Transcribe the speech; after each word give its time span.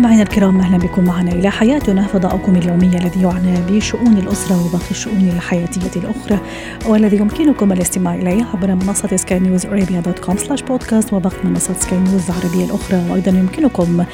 مستمعينا 0.00 0.22
الكرام 0.22 0.60
أهلا 0.60 0.78
بكم 0.78 1.04
معنا 1.04 1.32
إلى 1.32 1.50
حياتنا. 1.50 2.06
فضاؤكم 2.06 2.56
اليومي 2.56 2.86
الذي 2.86 3.22
يعنى 3.22 3.54
بشؤون 3.68 4.16
الأسرة 4.16 4.66
وباقي 4.66 4.90
الشؤون 4.90 5.28
الحياتية 5.28 6.00
الأخرى 6.00 6.38
والذي 6.86 7.16
يمكنكم 7.16 7.72
الاستماع 7.72 8.14
إليه 8.14 8.44
عبر 8.54 8.74
منصة 8.74 9.16
سكاي 9.16 9.38
نيوز 9.38 9.66
ارابيا 9.66 10.00
dot 10.00 10.18
com 10.18 10.36
slash 10.36 10.62
podcast 10.62 11.12
وباقي 11.12 11.36
منصات 11.44 11.76
سكاي 11.76 11.98
نيوز 11.98 12.30
العربية 12.30 12.64
الأخرى. 12.64 13.10
وأيضا 13.10 13.30
يمكنكم 13.30 14.04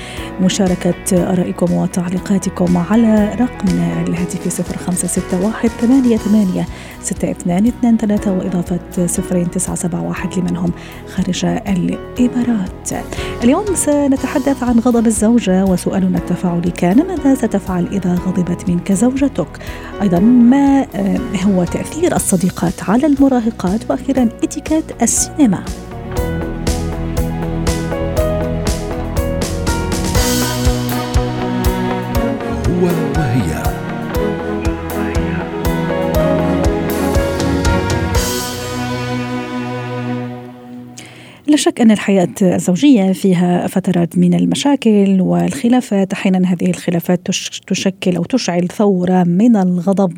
مشاركة 0.43 0.95
آرائكم 1.33 1.73
وتعليقاتكم 1.73 2.77
على 2.77 3.37
رقمنا 3.41 4.03
الهاتفي 4.09 4.50
0561 4.50 6.16
88 6.16 6.64
6223 7.06 8.38
وإضافة 8.38 8.78
0971 9.06 10.42
لمن 10.42 10.56
هم 10.56 10.73
خارج 11.14 11.45
الإمارات. 11.45 12.91
اليوم 13.42 13.64
سنتحدث 13.74 14.62
عن 14.62 14.78
غضب 14.78 15.06
الزوجة 15.06 15.64
وسؤالنا 15.64 16.19
التفاعلي 16.19 16.70
كان 16.70 17.06
ماذا 17.06 17.34
ستفعل 17.34 17.87
إذا 17.87 18.14
غضبت 18.14 18.69
منك 18.69 18.92
زوجتك؟ 18.92 19.48
أيضا 20.02 20.19
ما 20.20 20.87
هو 21.45 21.64
تأثير 21.64 22.16
الصديقات 22.16 22.83
على 22.88 23.06
المراهقات؟ 23.06 23.91
وأخيرا 23.91 24.28
اتيكيت 24.42 25.02
السينما. 25.02 25.64
شك 41.67 41.81
أن 41.81 41.91
الحياة 41.91 42.28
الزوجية 42.42 43.12
فيها 43.12 43.67
فترات 43.67 44.19
من 44.19 44.34
المشاكل 44.34 45.20
والخلافات. 45.20 46.12
أحيانا 46.12 46.53
هذه 46.53 46.70
الخلافات 46.70 47.27
تشكل 47.67 48.17
أو 48.17 48.25
تشعل 48.25 48.69
ثورة 48.69 49.25
من 49.25 49.56
الغضب. 49.56 50.12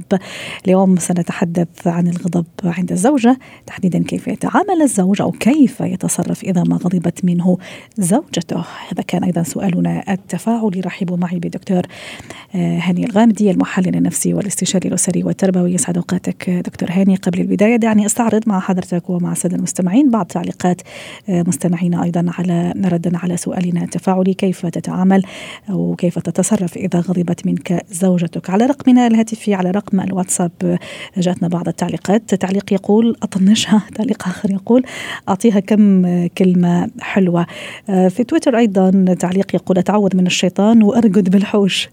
اليوم 0.64 0.96
سنتحدث 0.96 1.86
عن 1.86 2.08
الغضب 2.08 2.46
عند 2.64 2.92
الزوجة. 2.92 3.38
تحديدا 3.66 4.02
كيف 4.02 4.28
يتعامل 4.28 4.82
الزوج 4.82 5.22
أو 5.22 5.30
كيف 5.30 5.80
يتصرف 5.80 6.44
إذا 6.44 6.62
ما 6.62 6.76
غضبت 6.76 7.24
منه 7.24 7.58
زوجته. 7.98 8.64
هذا 8.92 9.02
كان 9.06 9.24
أيضا 9.24 9.42
سؤالنا 9.42 10.12
التفاعلي. 10.12 10.80
رحبوا 10.80 11.16
معي 11.16 11.38
بدكتور 11.38 11.82
هاني 12.54 13.04
الغامدي 13.04 13.50
المحلل 13.50 13.96
النفسي 13.96 14.34
والاستشاري 14.34 14.88
الأسري 14.88 15.24
والتربوي. 15.24 15.74
يسعد 15.74 15.96
أوقاتك 15.96 16.50
دكتور 16.50 16.88
هاني. 16.92 17.16
قبل 17.16 17.41
البداية 17.41 17.76
دعني 17.76 18.06
أستعرض 18.06 18.42
مع 18.46 18.60
حضرتك 18.60 19.10
ومع 19.10 19.32
السادة 19.32 19.56
المستمعين 19.56 20.10
بعض 20.10 20.26
تعليقات 20.26 20.80
مستمعينا 21.47 22.03
أيضا 22.03 22.27
على 22.39 22.75
ردا 22.84 23.19
على 23.19 23.36
سؤالنا. 23.36 23.83
التفاعلي 23.83 24.34
كيف 24.34 24.67
تتعامل؟ 24.67 25.22
أو 25.70 25.94
كيف 25.98 26.19
تتصرف 26.19 26.77
إذا 26.77 27.00
غضبت 27.00 27.47
منك 27.47 27.84
زوجتك؟ 27.91 28.50
على 28.50 28.67
رقمنا 28.67 29.06
الهاتفي 29.06 29.55
على 29.55 29.70
رقم 29.70 30.00
الواتساب 30.00 30.78
جاتنا 31.16 31.48
بعض 31.48 31.69
التعليقات. 31.69 32.34
تعليق 32.34 32.72
يقول 32.72 33.16
أطنشها. 33.22 33.83
تعليق 33.97 34.28
آخر 34.28 34.50
يقول 34.50 34.84
أعطيها 35.28 35.61
كم 35.61 36.27
كلمة 36.27 36.89
حلوة. 37.00 37.47
في 37.86 38.25
تويتر 38.28 38.56
أيضا 38.56 39.14
تعليق 39.19 39.55
يقول 39.55 39.78
أتعوذ 39.78 40.16
من 40.16 40.27
الشيطان 40.27 40.83
وأرقد 40.83 41.31
بالحوش. 41.31 41.89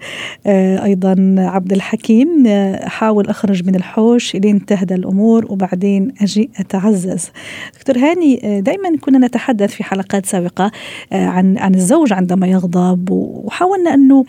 أيضا 0.46 1.36
عبد 1.38 1.72
الحكيم 1.72 2.48
احاول 2.48 3.28
أخرج 3.28 3.68
من 3.68 3.76
الحوش 3.76 4.36
لين 4.36 4.66
تهدى 4.66 4.96
الأمور 4.96 5.46
وبعدين 5.50 6.12
أجي 6.22 6.50
أتعزز. 6.60 7.30
دكتور 7.76 7.98
هاني 7.98 8.62
دائما 8.62 8.98
كنا 9.02 9.18
نتحدث 9.36 9.76
في 9.76 9.84
حلقات 9.84 10.26
سابقة 10.26 10.72
عن 11.12 11.58
عن 11.58 11.76
الزوج 11.76 12.14
عندما 12.14 12.48
يغضب 12.48 13.10
وحاولنا 13.12 13.94
أنه 13.94 14.26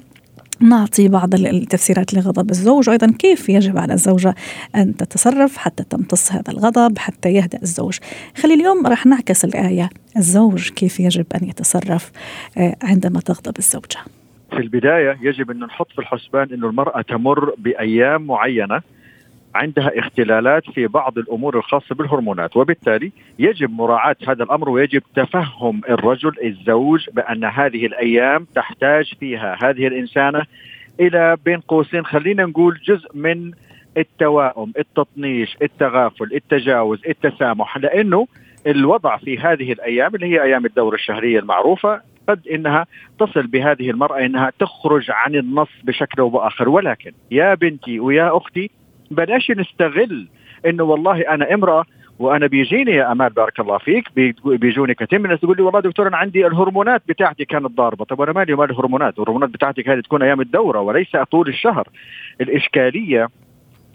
نعطي 0.61 1.09
بعض 1.09 1.35
التفسيرات 1.35 2.15
لغضب 2.15 2.51
الزوج 2.51 2.89
وأيضا 2.89 3.13
كيف 3.19 3.49
يجب 3.49 3.79
على 3.79 3.93
الزوجة 3.93 4.35
أن 4.75 4.97
تتصرف 4.97 5.57
حتى 5.57 5.85
تمتص 5.85 6.33
هذا 6.33 6.51
الغضب 6.51 6.99
حتى 6.99 7.29
يهدأ 7.29 7.59
الزوج. 7.63 7.99
خلي 8.37 8.55
اليوم 8.55 8.87
راح 8.87 9.07
نعكس 9.07 9.45
الآية 9.45 9.91
الزوج 10.17 10.69
كيف 10.69 11.01
يجب 11.01 11.27
أن 11.43 11.49
يتصرف 11.49 12.11
عندما 12.83 13.21
تغضب 13.21 13.59
الزوجة. 13.59 13.99
في 14.51 14.57
البداية 14.57 15.19
يجب 15.23 15.51
أن 15.51 15.59
نحط 15.59 15.89
في 15.93 15.99
الحسبان 15.99 16.53
إنه 16.53 16.67
المرأة 16.67 17.03
تمر 17.03 17.55
بأيام 17.59 18.27
معينة 18.27 18.81
عندها 19.55 19.99
اختلالات 19.99 20.71
في 20.71 20.87
بعض 20.87 21.19
الأمور 21.19 21.59
الخاصة 21.59 21.95
بالهرمونات 21.95 22.57
وبالتالي 22.57 23.13
يجب 23.39 23.71
مراعاة 23.71 24.17
هذا 24.29 24.43
الأمر 24.45 24.69
ويجب 24.69 25.03
تفهم 25.15 25.81
الرجل 25.89 26.33
الزوج 26.45 27.11
بأن 27.11 27.45
هذه 27.45 27.87
الأيام 27.87 28.47
تحتاج 28.55 29.15
فيها 29.21 29.57
هذه 29.63 29.87
الإنسانة 29.87 30.43
إلى 31.01 31.37
بين 31.45 31.61
قوسين 31.61 32.05
خلينا 32.05 32.47
نقول 32.47 32.81
جزء 32.85 33.09
من 33.15 33.53
التوائم، 33.97 34.73
التطنيش، 34.79 35.57
التغافل، 35.63 36.35
التجاوز، 36.35 37.01
التسامح 37.09 37.79
لأنه 37.79 38.27
الوضع 38.67 39.17
في 39.17 39.39
هذه 39.39 39.73
الأيام 39.73 40.15
اللي 40.15 40.27
هي 40.27 40.43
أيام 40.43 40.67
الدورة 40.67 40.95
الشهرية 40.95 41.39
المعروفة 41.39 42.01
قد 42.29 42.49
إنها 42.49 42.87
تصل 43.19 43.47
بهذه 43.47 43.91
المرأة 43.91 44.27
إنها 44.27 44.53
تخرج 44.59 45.11
عن 45.11 45.35
النص 45.35 45.69
بشكل 45.85 46.21
أو 46.21 46.29
بآخر. 46.29 46.69
ولكن 46.69 47.13
يا 47.31 47.55
بنتي 47.55 48.01
ويا 48.01 48.37
أختي 48.37 48.71
بلاش 49.11 49.51
نستغل 49.51 50.29
إنه 50.67 50.85
والله 50.85 51.21
أنا 51.21 51.55
امرأة 51.55 51.85
وأنا 52.19 52.47
بيجيني 52.47 52.91
يا 52.93 53.13
أمال 53.13 53.31
بارك 53.33 53.61
الله 53.61 53.79
فيك 53.79 54.05
بيجوني 54.45 54.95
كثير 54.95 55.19
من 55.19 55.25
الناس 55.25 55.41
تقول 55.41 55.57
لي 55.57 55.63
والله 55.63 55.81
دكتور 55.81 56.09
أنا 56.09 56.17
عندي 56.17 56.47
الهرمونات 56.47 57.03
بتاعتي 57.09 57.45
كانت 57.45 57.67
ضاربة 57.67 58.05
طب 58.05 58.21
أنا 58.21 58.33
مالي 58.33 58.53
ومال 58.53 58.71
الهرمونات؟ 58.71 59.19
الهرمونات 59.19 59.51
بتاعتك 59.51 59.89
هذه 59.89 60.01
تكون 60.01 60.23
أيام 60.23 60.41
الدورة 60.41 60.81
وليس 60.81 61.17
طول 61.31 61.49
الشهر. 61.49 61.89
الإشكالية 62.41 63.29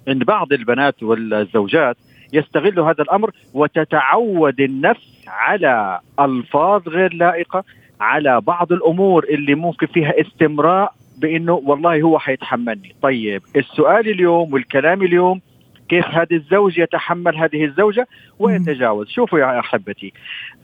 إن 0.08 0.20
بعض 0.20 0.54
البنات 0.54 1.04
والزوجات 1.04 1.98
يستغلوا 2.34 2.90
هذا 2.92 3.04
الأمر 3.04 3.32
وتتعود 3.54 4.62
النفس 4.62 5.24
على 5.28 6.00
ألفاظ 6.20 6.90
غير 6.90 7.14
لائقة 7.14 7.64
على 8.02 8.42
بعض 8.42 8.72
الأمور 8.72 9.24
اللي 9.24 9.56
ممكن 9.56 9.88
فيها 9.88 10.14
استمراء 10.22 10.94
بإنه 11.22 11.54
والله 11.54 12.02
هو 12.02 12.20
حيتحملني. 12.20 12.96
طيب 13.02 13.42
السؤال 13.56 14.10
اليوم 14.10 14.54
والكلام 14.54 15.02
اليوم 15.02 15.42
كيف 15.90 16.06
هذا 16.06 16.36
الزوج 16.36 16.78
يتحمل 16.78 17.36
هذه 17.38 17.66
الزوجة؟ 17.66 18.08
ويتجاوز 18.40 19.08
شوفوا 19.10 19.40
يا 19.40 19.60
أحبتي 19.60 20.14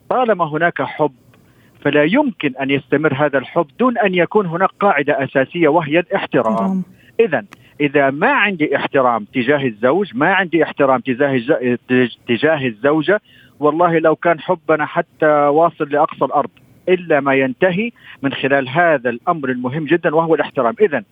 طالما 0.09 0.46
هناك 0.46 0.81
حب 0.81 1.12
فلا 1.81 2.03
يمكن 2.03 2.53
أن 2.62 2.69
يستمر 2.69 3.13
هذا 3.13 3.38
الحب 3.38 3.67
دون 3.79 3.97
أن 3.97 4.16
يكون 4.16 4.46
هناك 4.46 4.69
قاعدة 4.79 5.23
أساسية 5.23 5.67
وهي 5.67 6.00
الاحترام. 6.00 6.84
إذا 7.19 7.46
إذا 7.81 8.09
ما 8.09 8.31
عندي 8.31 8.75
احترام 8.75 9.25
تجاه 9.34 9.66
الزوج 9.66 10.12
ما 10.16 10.34
عندي 10.34 10.63
احترام 10.63 11.00
تجاه 11.00 11.41
تجاه 12.28 12.66
الزوجة 12.67 13.22
والله 13.59 14.00
لو 14.00 14.16
كان 14.16 14.40
حبنا 14.40 14.85
حتى 14.85 15.25
واصل 15.25 15.90
لأقصى 15.90 16.25
الأرض 16.25 16.50
إلا 16.89 17.19
ما 17.19 17.33
ينتهي 17.33 17.91
من 18.21 18.33
خلال 18.33 18.69
هذا 18.69 19.09
الأمر 19.09 19.49
المهم 19.49 19.85
جدا 19.85 20.15
وهو 20.15 20.35
الاحترام، 20.35 20.75
اذا 20.81 21.03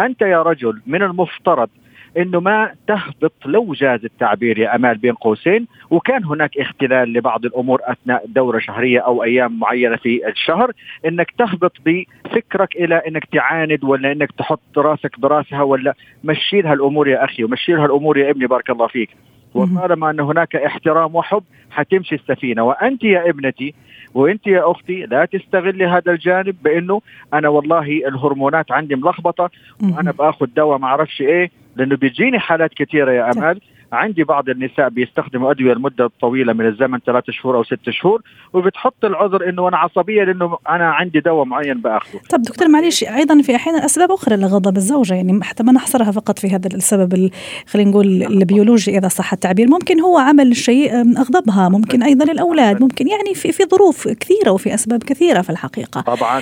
أنت 0.00 0.22
يا 0.22 0.42
رجل 0.42 0.80
من 0.86 1.02
المفترض 1.02 1.68
إنه 2.16 2.40
ما 2.40 2.74
تهبط 2.86 3.32
لو 3.46 3.72
جاز 3.74 4.04
التعبير 4.04 4.58
يا 4.58 4.74
أمال 4.74 4.98
بين 4.98 5.12
قوسين 5.12 5.66
وكان 5.90 6.24
هناك 6.24 6.58
اختلال 6.58 7.12
لبعض 7.12 7.44
الأمور 7.44 7.80
أثناء 7.84 8.24
دورة 8.26 8.58
شهرية 8.58 9.00
أو 9.00 9.22
أيام 9.24 9.58
معينة 9.58 9.96
في 9.96 10.28
الشهر 10.28 10.72
إنك 11.06 11.30
تهبط 11.38 11.72
بفكرك 11.86 12.76
إلى 12.76 13.02
إنك 13.08 13.24
تعاند 13.24 13.84
ولا 13.84 14.12
إنك 14.12 14.32
تحط 14.32 14.78
راسك 14.78 15.20
براسها 15.20 15.62
ولا 15.62 15.94
مشي 16.24 16.60
لها 16.60 16.72
الأمور 16.72 17.08
يا 17.08 17.24
أخي 17.24 17.44
ومشي 17.44 17.72
لها 17.72 17.86
الأمور 17.86 18.18
يا 18.18 18.30
ابني 18.30 18.46
بارك 18.46 18.70
الله 18.70 18.86
فيك. 18.86 19.10
وطالما 19.54 20.10
أن 20.10 20.20
هناك 20.20 20.56
احترام 20.56 21.14
وحب 21.14 21.42
حتمشي 21.70 22.14
السفينة. 22.14 22.62
وأنت 22.62 23.04
يا 23.04 23.30
ابنتي 23.30 23.74
وانت 24.14 24.46
يا 24.46 24.70
أختي 24.70 25.06
لا 25.06 25.24
تستغلي 25.24 25.86
هذا 25.86 26.12
الجانب 26.12 26.56
بانه 26.62 27.00
أنا 27.34 27.48
والله 27.48 27.86
الهرمونات 28.08 28.72
عندي 28.72 28.94
ملخبطة 28.96 29.50
وأنا 29.96 30.10
باخذ 30.12 30.46
دواء 30.56 30.78
ما 30.78 30.86
أعرفش 30.86 31.20
إيه 31.20 31.50
لأنه 31.76 31.96
بيجيني 31.96 32.38
حالات 32.38 32.74
كثيرة 32.74 33.12
يا 33.12 33.30
امال. 33.32 33.60
عندي 33.92 34.24
بعض 34.24 34.48
النساء 34.48 34.88
بيستخدموا 34.88 35.50
أدوية 35.50 35.74
لمدة 35.74 36.10
طويلة 36.20 36.52
من 36.52 36.66
الزمن 36.66 36.98
ثلاثة 36.98 37.32
شهور 37.32 37.56
أو 37.56 37.64
ست 37.64 37.90
شهور 37.90 38.22
وبتحط 38.52 39.04
العذر 39.04 39.48
إنه 39.48 39.68
أنا 39.68 39.76
عصبية 39.76 40.24
لأنه 40.24 40.58
أنا 40.68 40.90
عندي 40.90 41.20
دواء 41.20 41.44
معين 41.44 41.80
بأخذه. 41.80 42.20
طب 42.30 42.42
دكتور 42.42 42.68
معلش 42.68 43.04
أيضا 43.04 43.42
في 43.42 43.56
أحيانا 43.56 43.84
أسباب 43.84 44.10
أخرى 44.10 44.36
لغضب 44.36 44.76
الزوجه 44.76 45.14
يعني 45.14 45.44
حتى 45.44 45.62
ما 45.62 45.72
نحصرها 45.72 46.10
فقط 46.10 46.38
في 46.38 46.48
هذا 46.48 46.68
السبب 46.74 47.30
خلينا 47.66 47.90
نقول 47.90 48.06
البيولوجي 48.22 48.98
إذا 48.98 49.08
صح 49.08 49.32
التعبير. 49.32 49.68
ممكن 49.68 50.00
هو 50.00 50.18
عمل 50.18 50.56
شيء 50.56 50.94
أغضبها 51.18 51.68
ممكن 51.68 52.02
أيضا 52.02 52.32
الاولاد 52.32 52.80
ممكن 52.80 53.08
يعني 53.08 53.34
في 53.34 53.52
في 53.52 53.64
ظروف 53.64 54.08
كثيرة 54.08 54.50
وفي 54.50 54.74
أسباب 54.74 55.02
كثيرة 55.02 55.40
في 55.40 55.50
الحقيقة. 55.50 56.00
طبعا. 56.00 56.40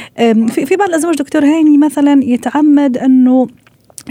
في 0.49 0.67
في 0.67 0.77
بعض 0.77 0.89
الأزواج 0.89 1.15
دكتور 1.15 1.45
هاني 1.45 1.79
مثلا 1.79 2.21
يتعمد 2.25 2.99
أنه 2.99 3.49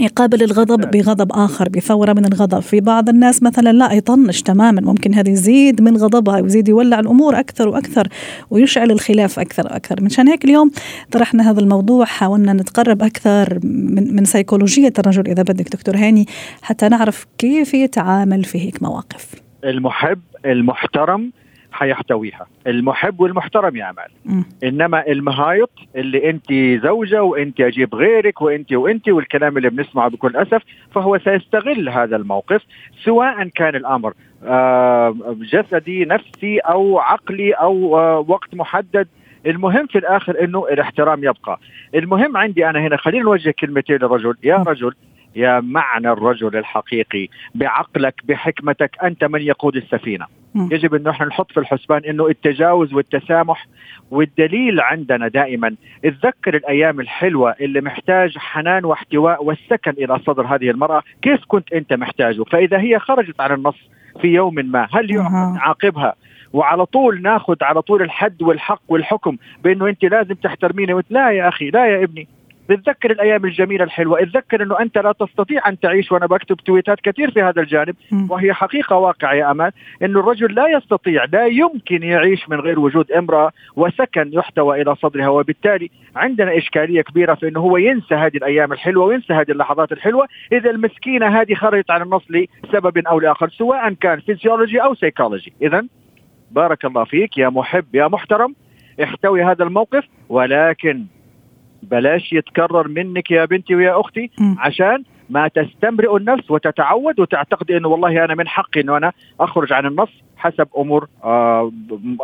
يقابل 0.00 0.42
الغضب 0.42 0.90
بغضب 0.90 1.32
آخر 1.32 1.68
بثورة 1.68 2.12
من 2.12 2.24
الغضب. 2.24 2.60
في 2.60 2.80
بعض 2.80 3.08
الناس 3.08 3.42
مثلا 3.42 3.72
لا 3.72 3.92
يطنش 3.92 4.42
تماما. 4.42 4.80
ممكن 4.80 5.14
هذا 5.14 5.30
يزيد 5.30 5.82
من 5.82 5.96
غضبها 5.96 6.40
ويزيد 6.40 6.68
يولع 6.68 7.00
الأمور 7.00 7.38
أكثر 7.38 7.68
وأكثر 7.68 8.08
ويشعل 8.50 8.90
الخلاف 8.90 9.38
أكثر 9.38 9.66
وأكثر. 9.66 10.02
منشان 10.02 10.28
هيك 10.28 10.44
اليوم 10.44 10.70
طرحنا 11.10 11.50
هذا 11.50 11.60
الموضوع 11.60 12.04
حاولنا 12.04 12.52
نتقرب 12.52 13.02
أكثر 13.02 13.58
من, 13.64 14.16
من 14.16 14.24
سيكولوجية 14.24 14.92
الرجل 14.98 15.28
إذا 15.28 15.42
بدك 15.42 15.68
دكتور 15.68 15.96
هاني 15.96 16.26
حتى 16.62 16.88
نعرف 16.88 17.26
كيف 17.38 17.74
يتعامل 17.74 18.44
في 18.44 18.58
هيك 18.58 18.82
مواقف. 18.82 19.34
المحب 19.64 20.20
المحترم 20.44 21.32
حيحتويها. 21.78 22.46
المحب 22.66 23.20
والمحترم 23.20 23.76
يا 23.76 23.90
أمال. 23.90 24.44
إنما 24.64 25.06
المهايط 25.06 25.70
اللي 25.96 26.30
أنت 26.30 26.52
زوجة 26.86 27.22
وأنت 27.22 27.60
أجيب 27.60 27.94
غيرك 27.94 28.42
وأنت 28.42 28.72
وأنت 28.72 29.08
والكلام 29.08 29.56
اللي 29.56 29.70
بنسمعه 29.70 30.08
بكل 30.08 30.36
أسف 30.36 30.62
فهو 30.94 31.18
سيستغل 31.18 31.88
هذا 31.88 32.16
الموقف 32.16 32.62
سواء 33.04 33.48
كان 33.48 33.74
الأمر 33.74 34.12
آه، 34.44 35.16
جسدي 35.52 36.04
نفسي 36.04 36.58
أو 36.58 36.98
عقلي 36.98 37.52
أو 37.52 37.98
آه، 37.98 38.24
وقت 38.28 38.54
محدد. 38.54 39.08
المهم 39.46 39.86
في 39.86 39.98
الآخر 39.98 40.44
إنه 40.44 40.66
الاحترام 40.68 41.24
يبقى. 41.24 41.60
المهم 41.94 42.36
عندي 42.36 42.68
أنا 42.70 42.80
هنا 42.80 42.96
خلينا 42.96 43.24
نوجه 43.24 43.54
كلمتين 43.60 43.96
للرجل. 43.96 44.34
يا 44.42 44.56
رجل 44.56 44.94
يا 45.36 45.60
معنى 45.60 46.10
الرجل 46.10 46.56
الحقيقي 46.56 47.28
بعقلك 47.54 48.14
بحكمتك 48.24 48.90
أنت 49.02 49.24
من 49.24 49.40
يقود 49.42 49.76
السفينة. 49.76 50.26
يجب 50.54 50.94
انه 50.94 51.10
إحنا 51.10 51.26
نحط 51.26 51.52
في 51.52 51.60
الحسبان 51.60 52.04
إنه 52.04 52.26
التجاوز 52.26 52.94
والتسامح 52.94 53.66
والدليل 54.10 54.80
عندنا 54.80 55.28
دائما. 55.28 55.74
اتذكر 56.04 56.56
الأيام 56.56 57.00
الحلوة 57.00 57.54
اللي 57.60 57.80
محتاج 57.80 58.38
حنان 58.38 58.84
واحتواء 58.84 59.44
والسكن 59.44 59.90
إلى 59.90 60.18
صدر 60.18 60.46
هذه 60.46 60.70
المرأة. 60.70 61.02
كيف 61.22 61.40
كنت 61.48 61.72
أنت 61.72 61.92
محتاجه؟ 61.92 62.42
فإذا 62.42 62.80
هي 62.80 62.98
خرجت 62.98 63.40
عن 63.40 63.52
النص 63.52 63.90
في 64.20 64.28
يوم 64.28 64.54
ما 64.54 64.88
هل 64.92 65.14
نعاقبها 65.54 66.14
وعلى 66.52 66.86
طول 66.86 67.22
ناخذ 67.22 67.56
على 67.62 67.82
طول 67.82 68.02
الحد 68.02 68.42
والحق 68.42 68.82
والحكم 68.88 69.36
بأنه 69.64 69.88
أنت 69.88 70.04
لازم 70.04 70.34
تحترميني 70.34 71.02
لا 71.10 71.30
يا 71.30 71.48
أخي 71.48 71.70
لا 71.70 71.86
يا 71.86 72.04
ابني. 72.04 72.28
بتذكر 72.68 73.10
الأيام 73.10 73.44
الجميلة 73.44 73.84
الحلوة. 73.84 74.22
اتذكر 74.22 74.62
إنه 74.62 74.80
أنت 74.80 74.98
لا 74.98 75.12
تستطيع 75.12 75.68
أن 75.68 75.80
تعيش 75.80 76.12
وأنا 76.12 76.26
بكتب 76.26 76.56
تويتات 76.56 77.00
كثير 77.00 77.30
في 77.30 77.42
هذا 77.42 77.62
الجانب 77.62 77.96
وهي 78.30 78.52
حقيقة 78.52 78.96
واقع 78.96 79.34
يا 79.34 79.50
أمان 79.50 79.70
إنه 80.02 80.20
الرجل 80.20 80.54
لا 80.54 80.68
يستطيع 80.68 81.24
لا 81.24 81.46
يمكن 81.46 82.02
يعيش 82.02 82.48
من 82.48 82.60
غير 82.60 82.80
وجود 82.80 83.12
امرأة 83.12 83.52
وسكن 83.76 84.30
يحتوى 84.32 84.82
إلى 84.82 84.94
صدرها. 84.96 85.28
وبالتالي 85.28 85.90
عندنا 86.16 86.58
إشكالية 86.58 87.02
كبيرة 87.02 87.34
في 87.34 87.48
إنه 87.48 87.60
هو 87.60 87.76
ينسى 87.76 88.14
هذه 88.14 88.36
الأيام 88.36 88.72
الحلوة 88.72 89.04
وينسى 89.04 89.32
هذه 89.32 89.50
اللحظات 89.50 89.92
الحلوة. 89.92 90.26
إذا 90.52 90.70
المسكينة 90.70 91.40
هذه 91.40 91.54
خرجت 91.54 91.90
عن 91.90 92.02
النص 92.02 92.22
لسبب 92.30 92.98
أو 92.98 93.20
لآخر 93.20 93.48
سواء 93.48 93.92
كان 93.92 94.20
فيزيولوجي 94.20 94.82
أو 94.82 94.94
سيكولوجي 94.94 95.52
اذا 95.62 95.84
بارك 96.50 96.84
الله 96.84 97.04
فيك 97.04 97.38
يا 97.38 97.48
محب 97.48 97.94
يا 97.94 98.08
محترم 98.08 98.54
احتوي 99.02 99.44
هذا 99.44 99.64
الموقف 99.64 100.04
ولكن 100.28 101.04
بلاش 101.82 102.32
يتكرر 102.32 102.88
منك 102.88 103.30
يا 103.30 103.44
بنتي 103.44 103.74
ويا 103.74 104.00
أختي 104.00 104.30
عشان 104.58 105.04
ما 105.30 105.48
تستمرئ 105.48 106.16
النفس 106.16 106.50
وتتعود 106.50 107.20
وتعتقد 107.20 107.70
إنه 107.70 107.88
والله 107.88 108.24
أنا 108.24 108.34
من 108.34 108.48
حقي 108.48 108.80
إنه 108.80 108.96
أنا 108.96 109.12
أخرج 109.40 109.72
عن 109.72 109.86
النص. 109.86 110.10
حسب 110.38 110.66
أمور 110.78 111.08
آه 111.24 111.72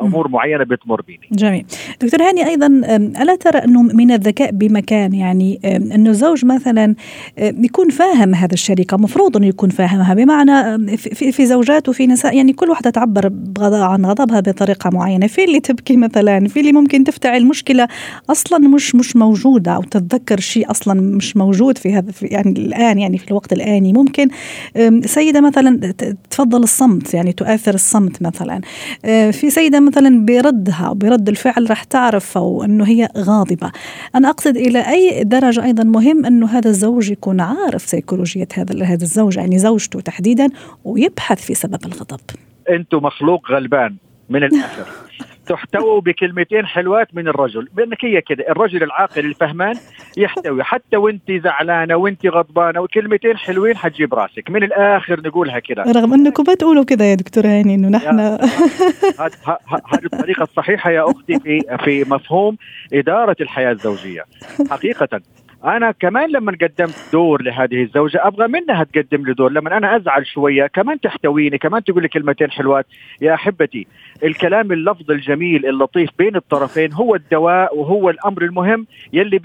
أمور 0.03 0.29
معينة 0.29 0.65
بتمر 0.65 1.03
بيني. 1.03 1.29
جميل. 1.33 1.65
دكتور 2.01 2.23
هاني 2.23 2.47
أيضا 2.47 2.67
ألا 3.23 3.37
ترى 3.37 3.59
أنه 3.59 3.83
من 3.83 4.11
الذكاء 4.11 4.51
بمكان 4.51 5.15
يعني 5.15 5.61
أنه 5.95 6.11
الزوج 6.11 6.45
مثلا 6.45 6.95
يكون 7.39 7.89
فاهم 7.89 8.35
هذا 8.35 8.53
الشريك 8.55 8.95
المفروض 8.95 9.37
أنه 9.37 9.47
يكون 9.47 9.69
فاهمها 9.69 10.15
بمعنى 10.15 10.87
في, 10.97 11.33
في 11.33 11.47
زوجات 11.47 11.89
وفي 11.89 12.07
نساء 12.07 12.37
يعني 12.37 12.53
كل 12.53 12.71
واحدة 12.71 12.91
تعبر 12.91 13.33
عن 13.61 14.07
غضبها 14.07 14.41
بطريقة 14.41 14.91
معينة، 14.91 15.27
في 15.27 15.45
اللي 15.45 15.61
تبكي 15.61 15.97
مثلا، 15.97 16.49
في 16.49 16.61
اللي 16.61 16.73
ممكن 16.73 17.05
تفتعل 17.05 17.47
مشكلة 17.47 17.89
أصلا 18.31 18.59
مش 18.69 18.95
مش 18.95 19.17
موجودة 19.17 19.73
أو 19.73 19.83
تتذكر 19.83 20.41
شيء 20.41 20.71
أصلا 20.71 21.01
مش 21.01 21.37
موجود 21.37 21.79
في 21.79 21.95
هذا 21.95 22.13
في 22.13 22.27
يعني 22.27 22.51
الآن 22.51 22.99
يعني 22.99 23.19
في 23.19 23.29
الوقت 23.29 23.53
الآني، 23.53 23.93
ممكن 23.93 24.29
سيدة 25.05 25.41
مثلا 25.41 25.93
تفضل 26.31 26.63
الصمت 26.63 27.15
يعني 27.15 27.33
تؤثر 27.33 27.75
الصمت 27.75 28.04
الصمت 28.05 28.23
مثلا 28.23 28.61
آه، 29.05 29.31
في 29.31 29.51
سيدة 29.51 29.81
مثلا 29.81 30.25
بردها 30.25 30.93
برد 30.93 31.29
الفعل 31.29 31.71
راح 31.71 31.85
تعرف 31.85 32.39
أو 32.39 32.65
أنه 32.65 32.85
هي 32.85 33.09
غاضبة. 33.17 33.73
أنا 34.15 34.31
أقصد 34.31 34.56
إلى 34.56 34.91
أي 34.91 35.25
درجة 35.25 35.65
أيضا 35.65 35.85
مهم 35.85 36.27
أنه 36.27 36.47
هذا 36.47 36.71
الزوج 36.71 37.11
يكون 37.11 37.41
عارف 37.41 37.83
سيكولوجية 37.83 38.49
هذا 38.55 38.85
هذا 38.85 39.03
الزوج 39.03 39.37
يعني 39.37 39.59
زوجته 39.59 40.01
تحديدا 40.01 40.49
ويبحث 40.85 41.47
في 41.47 41.55
سبب 41.55 41.85
الغضب. 41.87 42.21
أنتم 42.71 42.99
مخلوق 42.99 43.51
غلبان 43.51 43.97
من 44.29 44.45
الآخر. 44.45 44.87
تحتووا 45.46 46.00
بكلمتين 46.00 46.67
حلوات 46.67 47.14
من 47.14 47.29
الرجل. 47.29 47.69
بأنك 47.75 48.05
هي 48.05 48.20
كده 48.20 48.44
الرجل 48.49 48.82
العاقل 48.82 49.25
الفهمان 49.25 49.75
يحتوي. 50.17 50.64
حتى 50.64 50.96
وانت 50.96 51.32
زعلانة 51.32 51.96
وانت 51.96 52.26
غضبانة 52.26 52.81
وكلمتين 52.81 53.37
حلوين 53.37 53.76
حتجيب 53.76 54.14
راسك. 54.14 54.50
من 54.50 54.62
الآخر 54.62 55.20
نقولها 55.20 55.58
كده. 55.58 55.82
رغم 55.82 56.14
أنكم 56.14 56.44
ما 56.49 56.55
تقولوا 56.55 56.85
كده 56.85 57.05
يا 57.05 57.14
دكتور 57.14 57.46
هاني 57.46 57.75
إنه 57.75 57.88
نحن 57.88 58.20
هذه 58.20 60.05
الطريقة 60.05 60.43
الصحيحة 60.43 60.91
يا 60.91 61.11
أختي 61.11 61.38
في 61.41 61.61
في 61.85 62.05
مفهوم 62.11 62.56
إدارة 62.94 63.37
الحياة 63.41 63.73
الزوجية. 63.73 64.25
حقيقة. 64.70 65.20
أنا 65.65 65.91
كمان 65.91 66.31
لما 66.31 66.53
قدمت 66.53 67.09
دور 67.13 67.43
لهذه 67.43 67.83
الزوجة 67.83 68.27
أبغى 68.27 68.49
منها 68.49 68.85
تقدم 68.85 69.25
لي 69.27 69.35
دور 69.35 69.53
لما 69.53 69.77
أنا 69.77 69.97
أزعل 69.97 70.27
شوية 70.27 70.67
كمان 70.67 71.01
تحتويني 71.01 71.59
كمان 71.59 71.85
تقول 71.85 72.03
لي 72.03 72.09
كلمتين 72.09 72.51
حلوات. 72.51 72.87
يا 73.21 73.35
أحبتي 73.35 73.87
الكلام 74.25 74.73
اللفظ 74.73 75.11
الجميل 75.11 75.67
اللطيف 75.67 76.11
بين 76.19 76.37
الطرفين 76.37 76.93
هو 76.93 77.15
الدواء 77.15 77.79
وهو 77.79 78.11
الأمر 78.11 78.43
المهم 78.43 78.87
يلي 79.13 79.39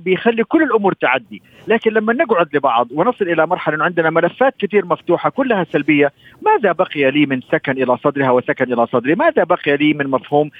بيخلي 0.00 0.44
كل 0.44 0.62
الأمور 0.62 0.92
تعدي. 0.92 1.42
لكن 1.68 1.90
لما 1.92 2.12
نقعد 2.12 2.56
لبعض 2.56 2.88
ونصل 2.92 3.24
إلى 3.28 3.46
مرحلة 3.46 3.74
إنه 3.76 3.84
عندنا 3.84 4.10
ملفات 4.10 4.54
كثير 4.58 4.86
مفتوحة 4.86 5.30
كلها 5.30 5.64
سلبية 5.72 6.12
ماذا 6.42 6.72
بقي 6.72 7.10
لي 7.10 7.26
من 7.26 7.40
سكن 7.40 7.72
إلى 7.72 7.96
صدرها 7.96 8.30
وسكن 8.30 8.72
إلى 8.72 8.86
صدري؟ 8.86 9.14
ماذا 9.14 9.44
بقي 9.44 9.76
لي 9.76 9.94
من 9.94 10.06
مفهوم 10.06 10.50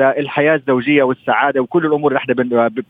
الحياة 0.00 0.54
الزوجية 0.54 1.02
والسعادة 1.02 1.60
وكل 1.60 1.86
الأمور 1.86 2.10
اللي 2.10 2.18
إحنا 2.18 2.34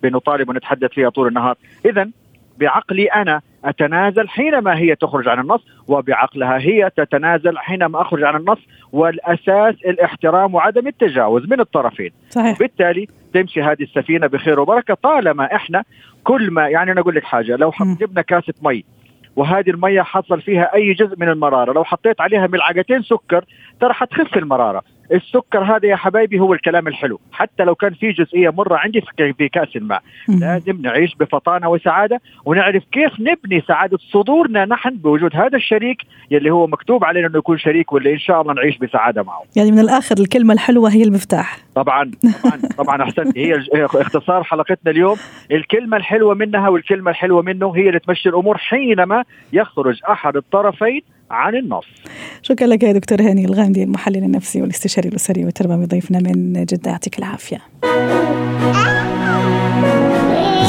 بنطالب 0.02 0.48
ونتحدث 0.48 0.90
فيها 0.90 1.08
طول 1.08 1.28
النهار؟ 1.28 1.56
اذا 1.86 2.10
بعقلي 2.58 3.06
أنا 3.06 3.40
أتنازل 3.64 4.28
حينما 4.28 4.78
هي 4.78 4.94
تخرج 4.94 5.28
عن 5.28 5.40
النص 5.40 5.60
وبعقلها 5.88 6.58
هي 6.58 6.90
تتنازل 6.96 7.58
حينما 7.58 8.02
أخرج 8.02 8.22
عن 8.22 8.36
النص 8.36 8.58
والأساس 8.92 9.74
الاحترام 9.74 10.54
وعدم 10.54 10.86
التجاوز 10.86 11.46
من 11.48 11.60
الطرفين. 11.60 12.10
صحيح. 12.30 12.58
بالتالي 12.58 13.08
تمشي 13.34 13.62
هذه 13.62 13.82
السفينة 13.82 14.26
بخير 14.26 14.60
وبركة 14.60 14.94
طالما 14.94 15.54
إحنا 15.54 15.84
كل 16.24 16.50
ما 16.50 16.68
يعني 16.68 16.92
أنا 16.92 17.00
أقول 17.00 17.14
لك 17.14 17.24
حاجة 17.24 17.56
لو 17.56 17.72
جبنا 18.00 18.22
كاسة 18.22 18.54
مي 18.62 18.84
وهذه 19.36 19.70
المية 19.70 20.02
حصل 20.02 20.40
فيها 20.40 20.74
أي 20.74 20.92
جزء 20.92 21.16
من 21.18 21.28
المرارة 21.28 21.72
لو 21.72 21.84
حطيت 21.84 22.20
عليها 22.20 22.46
ملعقتين 22.46 23.02
سكر 23.02 23.44
ترى 23.80 23.92
حتخف 23.92 24.36
المرارة. 24.36 24.82
السكر 25.12 25.64
هذا 25.64 25.88
يا 25.88 25.96
حبايبي 25.96 26.40
هو 26.40 26.54
الكلام 26.54 26.88
الحلو. 26.88 27.20
حتى 27.32 27.64
لو 27.64 27.74
كان 27.74 27.94
في 27.94 28.12
جزئية 28.12 28.50
مرة 28.50 28.76
عندي 28.76 29.02
في 29.38 29.48
كأس 29.48 29.76
الماء. 29.76 30.02
لازم 30.28 30.82
نعيش 30.82 31.14
بفطانة 31.14 31.68
وسعادة 31.68 32.20
ونعرف 32.44 32.82
كيف 32.92 33.12
نبني 33.20 33.60
سعادة 33.68 33.98
صدورنا 34.12 34.64
نحن 34.64 34.90
بوجود 34.96 35.36
هذا 35.36 35.56
الشريك 35.56 36.02
يلي 36.30 36.50
هو 36.50 36.66
مكتوب 36.66 37.04
علينا 37.04 37.26
إنه 37.26 37.38
يكون 37.38 37.58
شريك 37.58 37.92
واللي 37.92 38.12
إن 38.12 38.18
شاء 38.18 38.40
الله 38.42 38.54
نعيش 38.54 38.78
بسعادة 38.78 39.22
معه. 39.22 39.42
يعني 39.56 39.72
من 39.72 39.78
الآخر 39.78 40.14
الكلمة 40.18 40.54
الحلوة 40.54 40.92
هي 40.92 41.02
المفتاح. 41.02 41.58
طبعا 41.74 42.10
طبعا 42.44 42.60
طبعا 42.78 43.02
احسنت 43.02 43.38
هي 43.38 43.62
اختصار 43.74 44.44
حلقتنا 44.44 44.90
اليوم. 44.90 45.16
الكلمة 45.50 45.96
الحلوة 45.96 46.34
منها 46.34 46.68
والكلمة 46.68 47.10
الحلوة 47.10 47.42
منه 47.42 47.76
هي 47.76 47.88
اللي 47.88 47.98
تمشي 47.98 48.28
الأمور 48.28 48.58
حينما 48.58 49.24
يخرج 49.52 50.00
أحد 50.10 50.36
الطرفين 50.36 51.02
عن 51.32 51.56
النص. 51.56 51.84
شكرا 52.42 52.66
لك 52.66 52.82
يا 52.82 52.92
دكتور 52.92 53.22
هاني 53.22 53.44
الغامدي 53.44 53.82
المحلل 53.82 54.16
النفسي 54.16 54.62
والاستشاري 54.62 55.08
الأسري 55.08 55.44
والتربوي 55.44 55.86
ضيفنا 55.86 56.18
من 56.18 56.52
جدة. 56.64 56.90
يعطيك 56.90 57.18
العافية. 57.18 57.58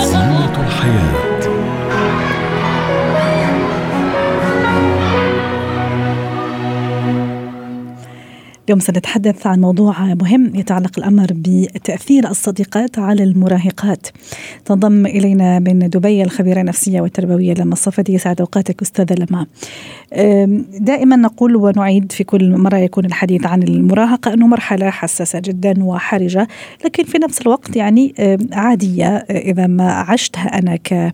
زينة 0.03 0.65
الحياة. 0.65 1.23
اليوم 8.65 8.79
سنتحدث 8.79 9.48
عن 9.48 9.62
موضوع 9.62 10.13
مهم 10.13 10.55
يتعلق 10.55 10.91
الأمر 10.98 11.27
بتأثير 11.32 12.29
الصديقات 12.29 13.00
على 13.00 13.24
المراهقات. 13.24 14.08
تنضم 14.65 15.05
إلينا 15.05 15.60
من 15.60 15.79
دبي 15.79 16.24
الخبيرة 16.24 16.62
النفسية 16.62 17.01
والتربوية 17.01 17.53
لما 17.53 17.74
الصفدي 17.74 18.13
يسعد 18.13 18.41
أوقاتك 18.41 18.82
أستاذة 18.82 19.15
لما. 19.15 19.46
دائما 20.79 21.15
نقول 21.15 21.55
ونعيد 21.55 22.12
في 22.12 22.24
كل 22.24 22.58
مرة 22.58 22.77
يكون 22.77 23.05
الحديث 23.05 23.46
عن 23.46 23.63
المراهقة 23.63 24.34
أنه 24.34 24.48
مرحلة 24.48 24.89
حساسة 24.89 25.39
جدا 25.39 25.84
وحرجة 25.84 26.48
لكن 26.86 27.03
في 27.03 27.17
نفس 27.17 27.41
الوقت 27.41 27.75
يعني 27.75 28.13
عادية. 28.51 29.08
إذا 29.29 29.67
ما 29.67 29.91
عشتها 29.91 30.60
أنا 30.60 30.75
ك 30.75 31.13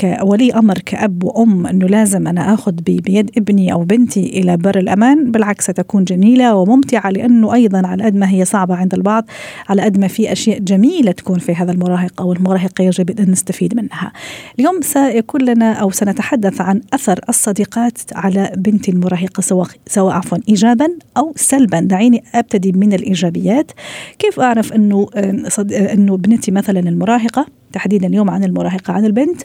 كولي 0.00 0.52
أمر 0.52 0.78
كأب 0.78 1.24
وأم 1.24 1.66
أنه 1.66 1.86
لازم 1.86 2.26
أنا 2.26 2.54
أخذ 2.54 2.72
بيد 2.72 3.30
ابني 3.36 3.72
أو 3.72 3.84
بنتي 3.84 4.40
إلى 4.40 4.56
بر 4.56 4.78
الأمان 4.78 5.30
بالعكس 5.30 5.64
ستكون 5.64 6.04
جميلة 6.04 6.31
وممتعة 6.40 7.10
لأنه 7.10 7.54
أيضا 7.54 7.86
على 7.86 8.04
قد 8.04 8.16
ما 8.16 8.30
هي 8.30 8.44
صعبة 8.44 8.74
عند 8.74 8.94
البعض 8.94 9.24
على 9.68 9.82
قد 9.82 9.98
ما 9.98 10.08
في 10.08 10.32
أشياء 10.32 10.58
جميلة 10.58 11.12
تكون 11.12 11.38
في 11.38 11.54
هذا 11.54 11.72
المراهق 11.72 12.20
أو 12.20 12.32
المراهقة 12.32 12.84
يجب 12.84 13.20
أن 13.20 13.30
نستفيد 13.30 13.76
منها. 13.76 14.12
اليوم 14.58 14.80
سيكون 14.80 15.42
لنا 15.42 15.72
أو 15.72 15.90
سنتحدث 15.90 16.60
عن 16.60 16.80
أثر 16.94 17.20
الصديقات 17.28 17.98
على 18.14 18.52
بنتي 18.56 18.90
المراهقة 18.90 19.40
سواء 19.40 19.68
سواء 19.86 20.14
عفوا 20.14 20.38
إيجابا 20.48 20.88
أو 21.16 21.32
سلبا. 21.36 21.80
دعيني 21.80 22.24
أبتدي 22.34 22.72
من 22.72 22.92
الإيجابيات. 22.92 23.70
كيف 24.18 24.40
أعرف 24.40 24.72
أنه 24.72 25.06
أنه 25.72 26.16
بنتي 26.16 26.50
مثلا 26.50 26.80
المراهقة؟ 26.80 27.61
تحديدا 27.72 28.06
اليوم 28.06 28.30
عن 28.30 28.44
المراهقة 28.44 28.92
عن 28.92 29.04
البنت. 29.04 29.42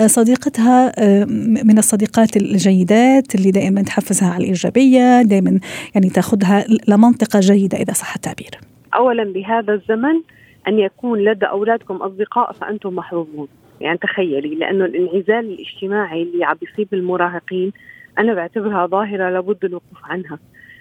آه، 0.00 0.06
صديقتها 0.06 0.92
آه، 0.98 1.24
من 1.64 1.78
الصديقات 1.78 2.36
الجيدات 2.36 3.34
اللي 3.34 3.50
دائما 3.50 3.82
تحفزها 3.82 4.28
على 4.28 4.44
الإيجابية 4.44 5.22
دائما 5.22 5.60
يعني 5.94 6.10
تأخذها 6.10 6.64
لمنطقة 6.88 7.40
جيدة 7.40 7.78
إذا 7.78 7.92
صح 7.92 8.14
التعبير. 8.14 8.50
أولا 8.94 9.24
بهذا 9.24 9.74
الزمن 9.74 10.22
أن 10.68 10.78
يكون 10.78 11.18
لدى 11.18 11.46
أولادكم 11.46 11.96
أصدقاء 11.96 12.52
فأنتم 12.52 12.94
محظوظون 12.94 13.48
يعني 13.80 13.98
تخيلي 13.98 14.54
لأنه 14.54 14.84
الانعزال 14.84 15.52
الاجتماعي 15.52 16.22
اللي 16.22 16.44
عم 16.44 16.56
بيصيب 16.60 16.88
المراهقين 16.92 17.72
أنا 18.18 18.34
بعتبرها 18.34 18.86
ظاهرة 18.86 19.30
لابد 19.30 19.64
الوقوف 19.64 19.98
عنها. 20.04 20.38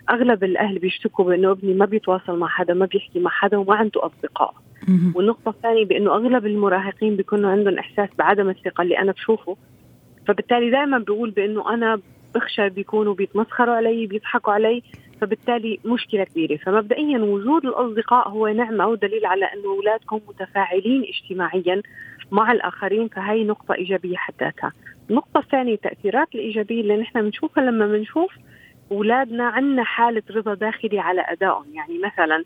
أغلب 0.09 0.43
الأهل 0.43 0.79
بيشتكوا 0.79 1.25
بأنه 1.25 1.51
ابني 1.51 1.73
ما 1.73 1.85
بيتواصل 1.85 2.39
مع 2.39 2.47
حدا 2.47 2.73
ما 2.73 2.85
بيحكي 2.85 3.19
مع 3.19 3.31
حدا 3.31 3.57
وما 3.57 3.75
عنده 3.75 4.05
أصدقاء. 4.05 4.53
والنقطة 5.15 5.50
الثانية 5.50 5.86
بأنه 5.86 6.15
أغلب 6.15 6.46
المراهقين 6.46 7.15
بيكونوا 7.15 7.51
عندهم 7.51 7.79
إحساس 7.79 8.10
بعدم 8.17 8.50
الثقة 8.50 8.82
اللي 8.82 8.98
أنا 9.00 9.12
بشوفه. 9.12 9.58
فبالتالي 10.27 10.70
دائما 10.70 10.98
بقول 10.98 11.32
بأنه 11.32 11.74
أنا 11.74 12.00
بخشى 12.36 12.70
بيكونوا 12.70 13.13
بيتمسخروا 13.13 13.75
علي 13.75 14.08
بيضحكوا 14.08 14.53
علي. 14.53 14.84
فبالتالي 15.22 15.79
مشكلة 15.86 16.24
كبيرة. 16.24 16.58
فمبدئيا 16.58 17.20
وجود 17.20 17.65
الأصدقاء 17.65 18.29
هو 18.29 18.48
نعمة 18.48 18.88
ودليل 18.88 19.25
على 19.25 19.46
أنه 19.46 19.65
أولادكم 19.65 20.20
متفاعلين 20.27 21.03
اجتماعيا 21.03 21.82
مع 22.32 22.51
الآخرين. 22.51 23.08
فهي 23.08 23.44
نقطة 23.44 23.74
إيجابية 23.74 24.17
حد 24.17 24.34
ذاتها. 24.39 24.72
النقطة 25.10 25.39
الثانية 25.39 25.74
التأثيرات 25.74 26.27
الإيجابية 26.36 26.82
اللي 26.82 26.98
نحن 26.98 27.22
بنشوفها 27.22 27.63
لما 27.63 27.88
بنشوف 27.88 28.32
أولادنا 28.91 29.44
عندنا 29.44 29.84
حالة 29.84 30.24
رضا 30.32 30.53
داخلي 30.53 31.00
على 31.00 31.22
أدائهم. 31.22 31.65
يعني 31.74 31.98
مثلا 31.98 32.44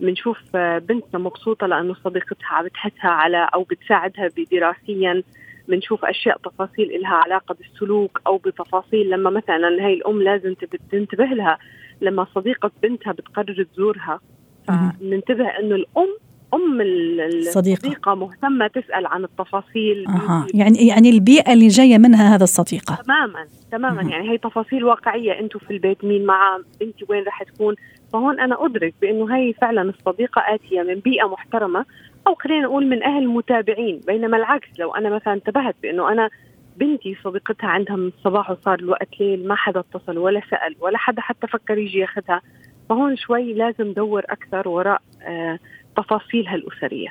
بنشوف 0.00 0.56
بنتنا 0.56 1.18
مبسوطة 1.20 1.66
لأنه 1.66 1.94
صديقتها 2.04 2.62
بتحثها 2.62 3.10
على 3.10 3.48
أو 3.54 3.62
بتساعدها 3.62 4.28
دراسيا 4.52 5.22
بنشوف 5.68 6.04
أشياء 6.04 6.38
تفاصيل 6.38 6.90
إلها 6.90 7.14
علاقة 7.14 7.54
بالسلوك 7.54 8.20
أو 8.26 8.38
بتفاصيل 8.38 9.10
لما 9.10 9.30
مثلا 9.30 9.86
هي 9.86 9.92
الأم 9.92 10.22
لازم 10.22 10.54
تنتبه 10.90 11.24
لها. 11.24 11.58
لما 12.00 12.26
صديقة 12.34 12.70
بنتها 12.82 13.12
بتقرر 13.12 13.66
تزورها 13.74 14.20
فننتبه 14.68 15.48
إنه 15.48 15.74
الأم 15.74 16.16
أم 16.54 16.80
الصديقة. 16.80 17.76
الصديقة 17.76 18.14
مهتمة 18.14 18.66
تسأل 18.66 19.06
عن 19.06 19.24
التفاصيل. 19.24 20.08
أها. 20.08 20.46
يعني 20.54 20.86
يعني 20.86 21.10
البيئة 21.10 21.52
اللي 21.52 21.68
جاية 21.68 21.98
منها 21.98 22.34
هذا 22.34 22.44
الصديقة. 22.44 22.94
تماما 22.94 23.46
تماما. 23.72 24.02
أه. 24.02 24.08
يعني 24.10 24.30
هي 24.30 24.38
تفاصيل 24.38 24.84
واقعية. 24.84 25.40
أنتم 25.40 25.58
في 25.58 25.70
البيت 25.70 26.04
مين 26.04 26.26
مع 26.26 26.58
بنتي 26.80 27.06
وين 27.08 27.24
رح 27.24 27.42
تكون؟ 27.42 27.74
فهون 28.16 28.40
أنا 28.40 28.64
أدرك 28.64 28.94
بأنه 29.00 29.36
هي 29.36 29.52
فعلا 29.52 29.82
الصديقة 29.82 30.42
آتية 30.54 30.82
من 30.82 30.94
بيئة 30.94 31.26
محترمة 31.26 31.84
أو 32.26 32.34
خلينا 32.34 32.62
نقول 32.62 32.86
من 32.86 33.02
أهل 33.02 33.28
متابعين. 33.28 34.00
بينما 34.06 34.36
العكس 34.36 34.68
لو 34.78 34.94
أنا 34.94 35.10
مثلا 35.10 35.32
انتبهت 35.32 35.74
بأنه 35.82 36.12
أنا 36.12 36.30
بنتي 36.76 37.16
صديقتها 37.24 37.68
عندها 37.68 37.96
من 37.96 38.06
الصباح 38.18 38.50
وصار 38.50 38.78
الوقت 38.78 39.08
ليل 39.20 39.48
ما 39.48 39.54
حدا 39.54 39.80
اتصل 39.80 40.18
ولا 40.18 40.40
سأل 40.50 40.76
ولا 40.80 40.98
حدا 40.98 41.20
حتى 41.20 41.46
فكر 41.46 41.78
يجي 41.78 41.98
ياخذها 41.98 42.40
فهون 42.88 43.16
شوي 43.16 43.52
لازم 43.52 43.92
دور 43.92 44.22
أكثر 44.28 44.68
وراء 44.68 45.02
آه 45.22 45.58
تفاصيلها 45.96 46.54
الأسرية. 46.54 47.08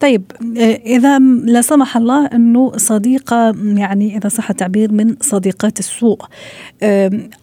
طيب 0.00 0.22
إذا 0.86 1.18
لا 1.44 1.60
سمح 1.60 1.96
الله 1.96 2.26
أنه 2.26 2.72
صديقة 2.76 3.54
يعني 3.64 4.16
إذا 4.16 4.28
صح 4.28 4.50
التعبير 4.50 4.92
من 4.92 5.16
صديقات 5.20 5.78
السوء. 5.78 6.18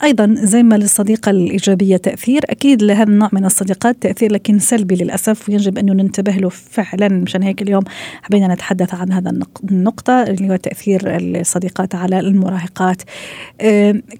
أيضا 0.04 0.36
زي 0.38 0.64
ما 0.64 0.76
للصديقة 0.76 1.30
الإيجابية 1.30 1.98
تأثير 1.98 2.42
أكيد 2.50 2.84
لهذا 2.84 3.10
النوع 3.10 3.30
من 3.34 3.46
الصديقات 3.46 3.98
تأثير 4.02 4.34
لكن 4.34 4.60
سلبي 4.60 4.96
للأسف 4.96 5.50
ويجب 5.50 5.78
أنه 5.78 5.94
ننتبه 5.94 6.32
له 6.32 6.50
فعلا. 6.50 7.10
مشان 7.10 7.44
هيك 7.44 7.62
اليوم 7.62 7.84
حبينا 8.22 8.54
نتحدث 8.54 8.96
عن 8.96 9.12
هذا 9.12 9.32
النقطة 9.72 10.24
اللي 10.24 10.50
هو 10.50 10.56
تأثير 10.56 11.02
الصديقات 11.06 11.96
على 11.96 12.20
المراهقات. 12.20 13.02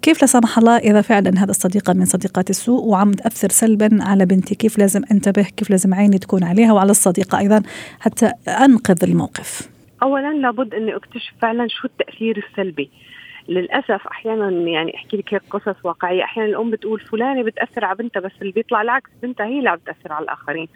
كيف 0.02 0.22
لا 0.22 0.28
سمح 0.28 0.58
الله 0.58 0.78
إذا 0.78 1.02
فعلا 1.02 1.44
هذا 1.44 1.52
الصديقة 1.52 1.94
من 1.94 2.06
صديقات 2.06 2.50
السوء؟ 2.50 2.86
وعم 2.86 3.12
تأثر 3.12 3.50
سلبا 3.50 3.98
على 4.02 4.26
بنتي 4.26 4.56
كيف 4.56 4.78
لازم 4.78 5.02
أنتبه؟ 5.12 5.44
كيف 5.58 5.70
لازم 5.70 5.94
عيني 5.94 6.18
تكون 6.18 6.44
عليها؟ 6.44 6.74
وعلى 6.74 6.92
الصديقة 6.92 7.40
أيضا 7.40 7.62
حتى 8.00 8.23
أنقذ 8.48 9.04
الموقف؟ 9.04 9.70
اولا 10.04 10.34
لابد 10.34 10.74
اني 10.74 10.96
أكتشف 10.96 11.34
فعلا 11.42 11.68
شو 11.68 11.88
التأثير 11.88 12.46
السلبي. 12.50 12.90
للأسف 13.48 14.08
أحيانا 14.08 14.50
يعني 14.50 14.96
أحكي 14.96 15.18
لك 15.18 15.34
هيك 15.34 15.42
قصص 15.52 15.76
واقعية. 15.84 16.24
أحيانا 16.24 16.50
الأم 16.50 16.72
بتقول 16.72 17.00
فلانة 17.00 17.44
بتأثر 17.44 17.86
على 17.86 17.98
بنتها 17.98 18.20
بس 18.20 18.32
اللي 18.42 18.52
بيطلع 18.52 18.82
العكس 18.82 19.10
بنتها 19.24 19.46
هي 19.46 19.60
اللي 19.60 19.70
عم 19.70 19.78
بتاثر 19.78 20.14
على 20.14 20.24
الآخرين. 20.24 20.68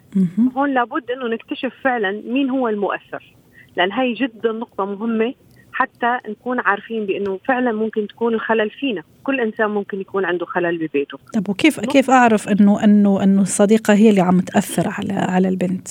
هون 0.56 0.74
لابد 0.74 1.10
أنه 1.10 1.28
نكتشف 1.28 1.72
فعلا 1.84 2.22
مين 2.26 2.50
هو 2.50 2.68
المؤثر 2.68 3.34
لأن 3.76 3.92
هي 3.92 4.14
جدا 4.14 4.52
نقطة 4.52 4.84
مهمة 4.84 5.34
حتى 5.72 6.18
نكون 6.28 6.60
عارفين 6.60 7.06
بأنه 7.06 7.38
فعلا 7.48 7.72
ممكن 7.72 8.06
تكون 8.06 8.34
الخلل 8.34 8.70
فينا. 8.70 9.02
كل 9.24 9.40
إنسان 9.40 9.70
ممكن 9.70 10.00
يكون 10.00 10.24
عنده 10.24 10.46
خلل 10.46 10.78
ببيته. 10.78 11.18
طب 11.34 11.48
وكيف 11.48 11.80
كيف 11.80 12.10
أعرف 12.10 12.48
انه 12.48 12.84
انه 12.84 13.22
أنه 13.22 13.42
الصديقة 13.42 13.94
هي 13.94 14.10
اللي 14.10 14.20
عم 14.20 14.40
تأثر 14.40 14.88
على 14.88 15.12
على 15.12 15.48
البنت؟ 15.48 15.88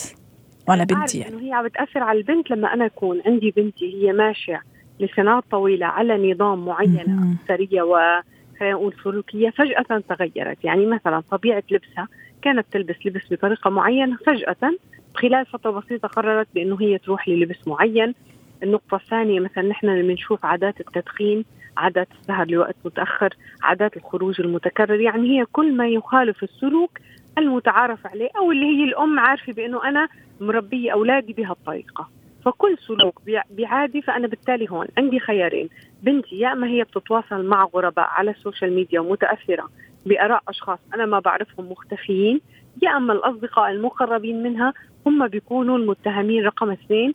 وعلى 0.68 0.86
بنتي 0.86 1.20
يعني. 1.20 1.36
إنه 1.36 1.48
هي 1.48 1.54
عم 1.54 1.66
بتأثر 1.66 2.04
على 2.04 2.18
البنت 2.18 2.52
لما 2.52 2.74
أنا 2.74 2.86
أكون 2.86 3.22
عندي 3.26 3.52
بنتي 3.52 3.96
هي 3.96 4.14
ماشية 4.14 4.62
لسنوات 5.00 5.44
طويلة 5.52 5.86
على 5.86 6.32
نظام 6.32 6.66
معين 6.66 7.38
أسرية 7.46 7.82
و 7.82 8.22
خلينا 8.60 8.76
نقول 8.76 8.94
سلوكية 9.04 9.50
فجأة 9.50 10.04
تغيرت. 10.10 10.64
يعني 10.64 10.86
مثلا 10.86 11.20
طبيعة 11.32 11.64
لبسها 11.72 12.08
كانت 12.42 12.66
تلبس 12.72 12.96
لبس 13.06 13.34
بطريقة 13.34 13.70
معينة 13.70 14.18
فجأة 14.26 14.74
خلال 15.16 15.46
فترة 15.46 15.72
بسيطة 15.72 16.08
قررت 16.08 16.48
بإنه 16.56 16.78
هي 16.82 16.98
تروح 16.98 17.28
للبس 17.28 17.68
معين. 17.68 18.16
النقطة 18.64 18.96
الثانية 18.96 19.40
مثلا 19.40 19.64
نحن 19.64 19.88
لما 19.88 20.14
نشوف 20.14 20.46
عادات 20.46 20.80
التدخين 20.80 21.46
عادات 21.78 22.08
السهر 22.22 22.48
لوقت 22.48 22.76
متأخر 22.86 23.34
عادات 23.64 23.98
الخروج 23.98 24.42
المتكرر. 24.42 25.00
يعني 25.02 25.40
هي 25.40 25.46
كل 25.46 25.78
ما 25.78 25.88
يخالف 25.88 26.44
السلوك 26.44 27.00
المتعارف 27.38 28.08
عليه 28.08 28.30
أو 28.38 28.52
اللي 28.52 28.66
هي 28.66 28.84
الأم 28.84 29.20
عارفة 29.20 29.54
بأنه 29.54 29.84
أنا 29.90 30.08
مربيه 30.42 30.94
أولادي 30.94 31.34
بهالطريقه 31.34 32.10
فكل 32.46 32.78
سلوك 32.78 33.22
بيعادي 33.52 34.02
فأنا 34.02 34.28
بالتالي 34.28 34.68
هون 34.70 34.88
عندي 34.98 35.20
خيارين. 35.20 35.70
بنتي 36.04 36.36
يا 36.36 36.54
اما 36.54 36.68
هي 36.68 36.84
بتتواصل 36.84 37.46
مع 37.46 37.64
غرباء 37.64 38.06
على 38.10 38.32
ال 38.32 38.38
social 38.38 38.74
media 38.74 39.00
ومتاثره 39.00 39.70
بآراء 40.06 40.42
أشخاص 40.48 40.80
أنا 40.94 41.06
ما 41.06 41.20
بعرفهم 41.20 41.72
مختفيين 41.72 42.42
يا 42.82 42.98
أما 42.98 43.14
الأصدقاء 43.14 43.72
المقربين 43.72 44.44
منها 44.44 44.74
هم 45.06 45.28
بيكونوا 45.28 45.78
المتهمين 45.78 46.44
رقم 46.46 46.72
اثنين 46.72 47.14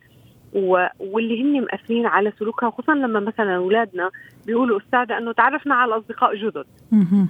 واللي 1.00 1.42
هن 1.42 1.60
مأثرين 1.60 2.06
على 2.06 2.32
سلوكها 2.38 2.70
خصوصا 2.70 2.94
لما 2.94 3.20
مثلا 3.20 3.56
أولادنا 3.56 4.10
بيقولوا 4.46 4.78
أستاذة 4.78 5.18
إنه 5.18 5.32
تعرفنا 5.32 5.74
على 5.74 5.96
اصدقاء 5.96 6.34
جدد. 6.36 6.66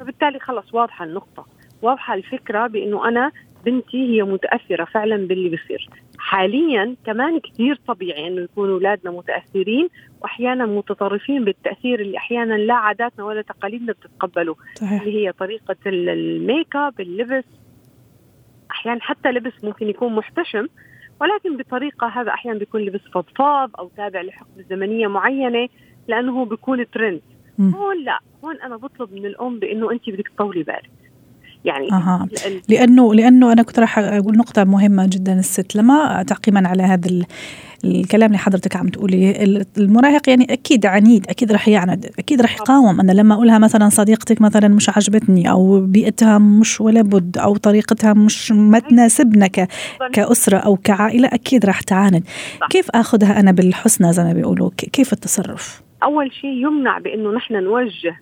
فبالتالي 0.01 0.39
خلص 0.39 0.75
واضحة 0.75 1.05
النقطة. 1.05 1.47
واضحة 1.83 2.15
الفكرة 2.15 2.67
بإنه 2.67 3.09
أنا 3.09 3.33
بنتي 3.65 4.17
هي 4.17 4.23
متأثرة 4.23 4.85
فعلا 4.85 5.17
باللي 5.17 5.57
بصير. 5.57 5.89
حاليا 6.19 6.97
كمان 7.07 7.41
كثير 7.41 7.81
طبيعي 7.87 8.29
إنه 8.29 8.41
يكونوا 8.41 8.75
أولادنا 8.75 9.11
متأثرين 9.11 9.89
واحيانا 10.21 10.67
متطرفين 10.67 11.45
بالتأثير 11.45 12.01
اللي 12.01 12.17
أحيانا 12.17 12.55
لا 12.55 12.75
عاداتنا 12.75 13.25
ولا 13.25 13.43
تقاليدنا 13.43 13.93
بتتقبله. 13.93 14.57
صحيح. 14.75 15.03
اللي 15.03 15.27
هي 15.27 15.33
طريقة 15.33 15.77
الميك 15.87 16.77
اب 16.77 17.01
اللبس. 17.01 17.45
أحيانا 18.71 19.01
حتى 19.01 19.29
لبس 19.29 19.65
ممكن 19.65 19.89
يكون 19.89 20.15
محتشم 20.15 20.67
ولكن 21.21 21.57
بطريقة 21.57 22.07
هذا 22.07 22.31
أحيانا 22.31 22.59
بيكون 22.59 22.81
لبس 22.81 23.01
فضفاض 23.15 23.71
أو 23.79 23.91
تابع 23.97 24.23
لحقبه 24.23 24.63
زمنية 24.71 25.07
معينة 25.07 25.69
لأنه 26.09 26.41
هو 26.41 26.45
بيكون 26.45 26.91
ترند 26.91 27.21
هون 27.61 28.05
لا. 28.05 28.19
هون 28.45 28.61
أنا 28.61 28.77
بطلب 28.77 29.13
من 29.13 29.27
الأم 29.27 29.59
بإنه 29.59 29.93
انت 29.93 30.11
بدك 30.11 30.29
تطولي 30.29 30.63
بالك. 30.63 30.91
يعني 31.65 31.93
أها. 31.93 32.29
لأنه 32.69 33.15
لأنه 33.15 33.53
أنا 33.53 33.63
كنت 33.63 33.79
راح 33.79 33.99
أقول 33.99 34.37
نقطة 34.37 34.65
مهمة 34.65 35.07
جدا 35.07 35.39
الست. 35.39 35.77
لما 35.77 36.23
تعقيبا 36.23 36.69
على 36.69 36.83
هذا 36.83 37.25
الكلام 37.85 38.27
اللي 38.27 38.39
حضرتك 38.39 38.77
عم 38.77 38.89
تقولي 38.89 39.65
المراهق 39.79 40.29
يعني 40.29 40.53
أكيد 40.53 40.87
عنيد 40.87 41.27
أكيد 41.29 41.53
رح 41.53 41.69
يعند 41.69 42.11
أكيد 42.19 42.43
رح 42.43 42.55
يقاوم. 42.55 43.01
أنا 43.01 43.13
لما 43.13 43.35
أقولها 43.35 43.59
مثلا 43.59 43.89
صديقتك 43.89 44.41
مثلا 44.41 44.69
مش 44.69 44.89
عجبتني 44.89 45.51
أو 45.51 45.81
بيئتها 45.81 46.39
مش 46.39 46.81
ولا 46.81 47.03
بد 47.03 47.39
أو 47.39 47.57
طريقتها 47.57 48.13
مش 48.13 48.53
ما 48.53 48.79
تناسبنا 48.79 49.47
كأسرة 50.13 50.57
أو 50.57 50.77
كعائلة 50.77 51.29
أكيد 51.29 51.67
رح 51.67 51.81
تعاند. 51.81 52.25
كيف 52.71 52.91
آخذها 52.91 53.41
أنا 53.41 53.53
بالحسنى 53.53 54.13
زي 54.13 54.25
ما 54.25 54.33
بيقولوا؟ 54.33 54.71
كيف 54.93 55.13
التصرف؟ 55.13 55.83
أول 56.03 56.33
شيء 56.33 56.51
يمنع 56.51 56.99
بأنه 56.99 57.33
نحن 57.33 57.55
نوجه 57.55 58.17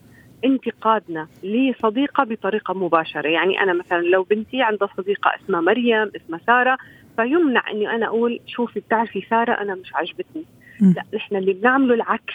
انتقادنا 0.45 1.29
لصديقة 1.43 2.25
بطريقة 2.25 2.75
مباشرة. 2.75 3.29
يعني 3.29 3.63
أنا 3.63 3.73
مثلا 3.73 4.01
لو 4.01 4.23
بنتي 4.23 4.63
عندها 4.63 4.89
صديقة 4.97 5.31
اسمها 5.35 5.61
مريم 5.61 6.11
اسمها 6.17 6.41
سارة 6.47 6.79
فيمنع 7.17 7.71
إني 7.71 7.91
أنا 7.91 8.07
أقول 8.07 8.41
شوفي 8.47 8.81
بتعرفي 8.81 9.27
سارة 9.31 9.53
أنا 9.53 9.75
مش 9.75 9.95
عجبتني 9.95 10.45
لا 10.81 11.05
نحن 11.15 11.37
اللي 11.37 11.53
بنعمله 11.53 11.95
العكس. 11.95 12.35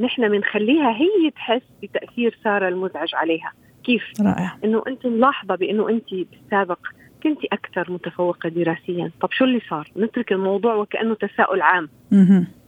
نحن 0.00 0.28
بنخليها 0.28 0.90
هي 0.90 1.30
تحس 1.30 1.62
بتأثير 1.82 2.38
سارة 2.44 2.68
المزعج 2.68 3.14
عليها. 3.14 3.52
كيف؟ 3.84 4.02
رائع. 4.20 4.56
إنه 4.64 4.82
أنت 4.88 5.06
ملاحظة 5.06 5.54
بإنه 5.54 5.88
أنت 5.88 6.14
بالسابق 6.14 6.78
كنت 7.22 7.44
أكثر 7.52 7.92
متفوقة 7.92 8.48
دراسيا. 8.48 9.10
طب 9.20 9.28
شو 9.32 9.44
اللي 9.44 9.60
صار؟ 9.68 9.88
نترك 9.96 10.32
الموضوع 10.32 10.74
وكأنه 10.74 11.14
تساؤل 11.14 11.62
عام. 11.62 11.88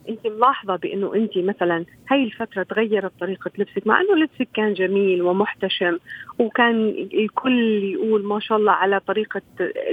انت 0.09 0.27
ملاحظة 0.27 0.77
بأنه 0.77 1.15
انت 1.15 1.39
مثلا 1.39 1.85
هاي 2.11 2.25
الفترة 2.25 2.63
تغيرت 2.63 3.13
طريقة 3.21 3.51
لبسك؟ 3.59 3.87
مع 3.87 4.01
إنه 4.01 4.15
لبسك 4.15 4.49
كان 4.55 4.75
جميل 4.75 5.23
ومحتشم 5.23 5.99
وكان 6.39 6.89
الكل 7.15 7.85
يقول 7.85 8.25
ما 8.25 8.41
شاء 8.41 8.59
الله 8.59 8.73
على 8.73 9.01
طريقة 9.01 9.43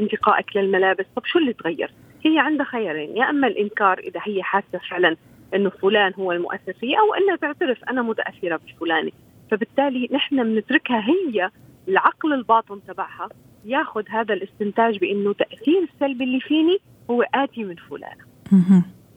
انتقائك 0.02 0.56
للملابس. 0.56 1.06
طب 1.16 1.26
شو 1.26 1.40
اللي 1.40 1.54
تغير؟ 1.54 1.92
هي 2.26 2.40
عندها 2.40 2.66
خيارين 2.66 3.18
يا 3.18 3.30
أما 3.30 3.48
الإنكار 3.48 4.00
إذا 4.00 4.20
هي 4.24 4.44
حاسة 4.44 4.80
فعلا 4.90 5.16
إنه 5.56 5.70
فلان 5.70 6.14
هو 6.20 6.32
المؤثر 6.32 6.74
فيها 6.74 7.00
أو 7.00 7.14
إنها 7.14 7.36
تعترف 7.36 7.84
أنا 7.90 8.02
متأثرة 8.02 8.60
بفلانه 8.68 9.12
فبالتالي 9.52 10.10
نحن 10.12 10.44
بنتركها 10.44 11.04
هي 11.10 11.50
العقل 11.88 12.34
الباطن 12.34 12.80
تبعها 12.88 13.30
ياخذ 13.66 14.04
هذا 14.10 14.34
الاستنتاج 14.34 14.98
بأنه 14.98 15.34
تأثير 15.34 15.88
السلبي 15.94 16.24
اللي 16.24 16.40
فيني 16.40 16.78
هو 17.12 17.22
آتي 17.36 17.64
من 17.64 17.76
فلانة. 17.76 18.24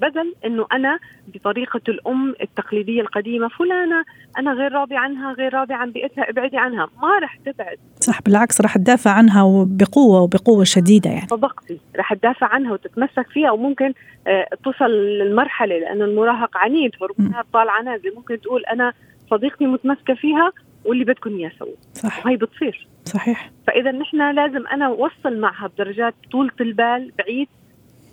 بدل 0.00 0.34
إنه 0.44 0.66
أنا 0.72 0.98
بطريقة 1.34 1.80
الأم 1.88 2.34
التقليدية 2.42 3.00
القديمة 3.00 3.48
فلانة 3.48 4.04
أنا 4.38 4.52
غير 4.52 4.72
راضي 4.72 4.96
عنها 4.96 5.32
غير 5.32 5.54
راضي 5.54 5.74
عن 5.74 5.90
بيئتها 5.90 6.30
ابعدي 6.30 6.58
عنها. 6.58 6.88
ما 7.02 7.18
رح 7.18 7.36
تبعد. 7.36 7.78
صح 8.00 8.22
بالعكس 8.22 8.60
رح 8.60 8.76
تدافع 8.76 9.10
عنها 9.10 9.64
بقوه 9.68 10.20
وبقوة 10.20 10.64
شديدة 10.64 11.10
يعني. 11.10 11.26
صدقتي 11.28 11.80
رح 11.96 12.14
تدافع 12.14 12.46
عنها 12.46 12.72
وتتمسك 12.72 13.26
فيها 13.30 13.50
وممكن 13.50 13.92
آه 14.26 14.48
توصل 14.64 14.90
للمرحلة 14.90 15.78
لأنه 15.78 16.04
المراهق 16.04 16.56
عنيد 16.56 16.90
هرمونات 17.02 17.46
طالعة 17.52 17.82
نازلة. 17.82 18.14
ممكن 18.14 18.40
تقول 18.40 18.64
أنا 18.64 18.92
صديقتي 19.30 19.66
متمسكة 19.66 20.14
فيها 20.14 20.52
واللي 20.84 21.04
بدكم 21.04 21.36
إياه 21.36 21.52
سووا. 21.58 21.76
صح. 21.94 22.26
وهي 22.26 22.36
بتصير. 22.36 22.88
صحيح. 23.04 23.50
فإذا 23.66 23.92
نحن 23.92 24.34
لازم 24.34 24.66
أنا 24.66 24.86
أوصل 24.86 25.40
معها 25.40 25.66
بدرجات 25.66 26.14
طولة 26.32 26.52
البال 26.60 27.12
بعيد 27.18 27.48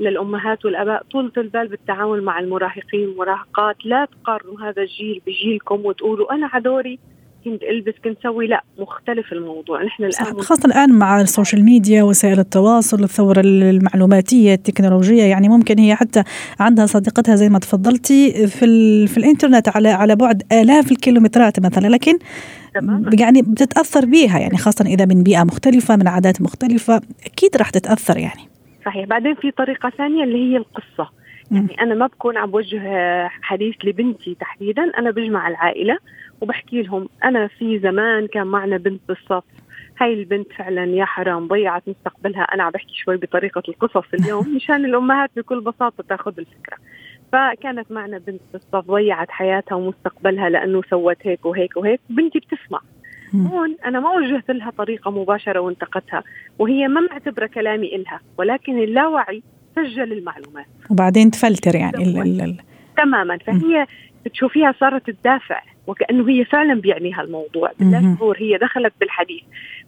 للأمهات 0.02 0.66
والأباء 0.66 1.04
طولة 1.12 1.32
البال 1.38 1.68
بالتعامل 1.68 2.24
مع 2.24 2.40
المراهقين 2.40 3.08
والمراهقات. 3.08 3.76
لا 3.86 4.06
تقارنوا 4.06 4.62
هذا 4.62 4.82
الجيل 4.82 5.22
بجيلكم 5.28 5.86
وتقولوا 5.86 6.34
أنا 6.34 6.50
عدوري 6.54 7.00
كنت 7.46 7.64
ألبس 7.64 7.94
كنت 8.04 8.18
سوي. 8.24 8.48
لا 8.48 8.64
مختلف 8.80 9.34
الموضوع. 9.34 9.84
نحن 9.84 10.04
الآن 10.04 10.42
خاصة 10.42 10.66
الآن 10.66 10.94
مع 10.94 11.22
ال 11.22 11.28
social 11.28 11.66
media 11.66 12.04
وسائل 12.04 12.40
التواصل 12.40 13.04
الثورة 13.04 13.42
المعلوماتية 13.46 14.54
التكنولوجية 14.54 15.24
يعني 15.24 15.50
ممكن 15.50 15.80
هي 15.80 15.96
حتى 15.96 16.24
عندها 16.60 16.86
صديقتها 16.86 17.36
زي 17.36 17.50
ما 17.50 17.60
تفضلتي 17.60 18.48
في 18.48 19.08
في 19.08 19.18
الإنترنت 19.18 19.70
على 19.70 19.90
على 19.90 20.16
بعد 20.16 20.44
آلاف 20.52 20.92
الكيلومترات 20.92 21.60
مثلا. 21.60 21.88
لكن 21.88 22.18
يعني 23.20 23.42
بتتأثر 23.42 24.06
بيها 24.06 24.40
يعني 24.40 24.58
خاصة 24.58 24.86
إذا 24.86 25.06
من 25.06 25.24
بيئة 25.24 25.44
مختلفة 25.44 25.96
من 25.96 26.08
عادات 26.08 26.42
مختلفة 26.42 27.02
أكيد 27.26 27.58
راح 27.58 27.70
تتأثر 27.70 28.18
يعني. 28.18 28.51
صحيح. 28.86 29.06
بعدين 29.06 29.36
في 29.36 29.52
طريقة 29.52 29.90
ثانية 29.90 30.24
اللي 30.24 30.52
هي 30.52 30.58
القصة. 30.58 31.10
يعني 31.52 31.82
أنا 31.82 31.96
ما 31.96 32.08
بكون 32.08 32.38
عم 32.38 32.52
بوجه 32.52 32.82
حديث 33.28 33.76
لبنتي 33.84 34.36
تحديدا 34.36 34.92
أنا 34.98 35.12
بجمع 35.12 35.48
العائلة 35.48 35.98
وبحكي 36.42 36.82
لهم 36.82 37.10
أنا 37.24 37.48
في 37.48 37.80
زمان 37.80 38.28
كان 38.28 38.48
معنا 38.48 38.78
بنت 38.78 39.02
بالصف 39.08 39.44
هاي 40.02 40.14
البنت 40.14 40.54
فعلا 40.54 40.86
يا 40.86 41.06
حرام 41.06 41.48
ضيعت 41.48 41.84
مستقبلها 41.88 42.42
أنا 42.42 42.64
عم 42.64 42.72
بحكي 42.72 42.94
شوي 42.96 43.18
بطريقة 43.18 43.64
القصص 43.70 44.14
اليوم 44.14 44.46
مشان 44.56 44.86
الأمهات 44.86 45.30
بكل 45.36 45.62
بساطة 45.62 46.04
تاخذ 46.10 46.34
الفكرة. 46.40 46.78
فكانت 47.32 47.92
معنا 47.92 48.18
بنت 48.18 48.42
بالصف 48.54 48.92
ضيعت 48.92 49.32
حياتها 49.32 49.76
ومستقبلها 49.76 50.50
لأنه 50.50 50.82
سوت 50.90 51.18
هيك 51.22 51.46
وهيك 51.46 51.78
وهيك 51.78 52.00
بنتي 52.10 52.40
بتسمع. 52.40 52.82
هون 53.36 53.76
أنا 53.86 54.00
ما 54.00 54.12
وجهت 54.12 54.52
لها 54.52 54.70
طريقة 54.70 55.12
مباشرة 55.12 55.60
وانتقدتها 55.60 56.24
وهي 56.60 56.88
ما 56.88 57.02
معتبرة 57.02 57.46
كلامي 57.48 57.96
إلها 57.96 58.20
ولكن 58.38 58.78
اللاوعي 58.78 59.44
سجل 59.76 60.14
المعلومات. 60.14 60.66
وبعدين 60.90 61.32
تفلتر 61.32 61.76
يعني 61.76 62.04
ال 62.04 62.42
ال 62.42 62.58
تماما. 62.98 63.38
فهي 63.38 63.88
بتشوفيها 64.26 64.76
صارت 64.80 65.10
تدافع 65.10 65.62
وكأنه 65.88 66.30
هي 66.30 66.46
فعلا 66.46 66.82
بيعنيها 66.82 67.22
الموضوع 67.22 67.72
بالله 67.80 68.16
شعور 68.18 68.38
هي 68.40 68.58
دخلت 68.58 68.94
بالحديث. 69.00 69.44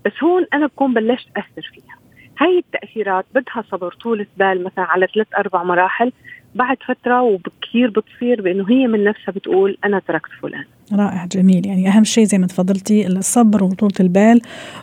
بس 0.06 0.24
هون 0.24 0.46
أنا 0.54 0.68
بكون 0.68 0.94
بلشت 0.94 1.28
أثر 1.38 1.72
فيها. 1.74 1.98
هاي 2.40 2.58
التأثيرات 2.58 3.26
بدها 3.36 3.64
صبر 3.72 3.94
طولة 3.94 4.26
بال 4.38 4.64
مثلا 4.64 4.86
على 4.86 5.08
ثلاث 5.14 5.28
أربع 5.38 5.64
مراحل 5.64 6.12
بعد 6.56 6.78
فترة 6.88 7.22
وبكثير 7.22 7.90
بتصير 7.90 8.42
بإنه 8.42 8.70
هي 8.70 8.88
من 8.88 9.04
نفسها 9.04 9.32
بتقول 9.32 9.78
أنا 9.86 10.02
تركت 10.08 10.30
فلان. 10.42 10.64
رائع 10.94 11.26
جميل. 11.26 11.66
يعني 11.66 11.88
أهم 11.88 12.04
شيء 12.04 12.24
زي 12.24 12.38
ما 12.38 12.48
تفضلتي 12.48 13.08
الصبر 13.08 13.64
وطولة 13.64 13.94
البال 14.00 14.42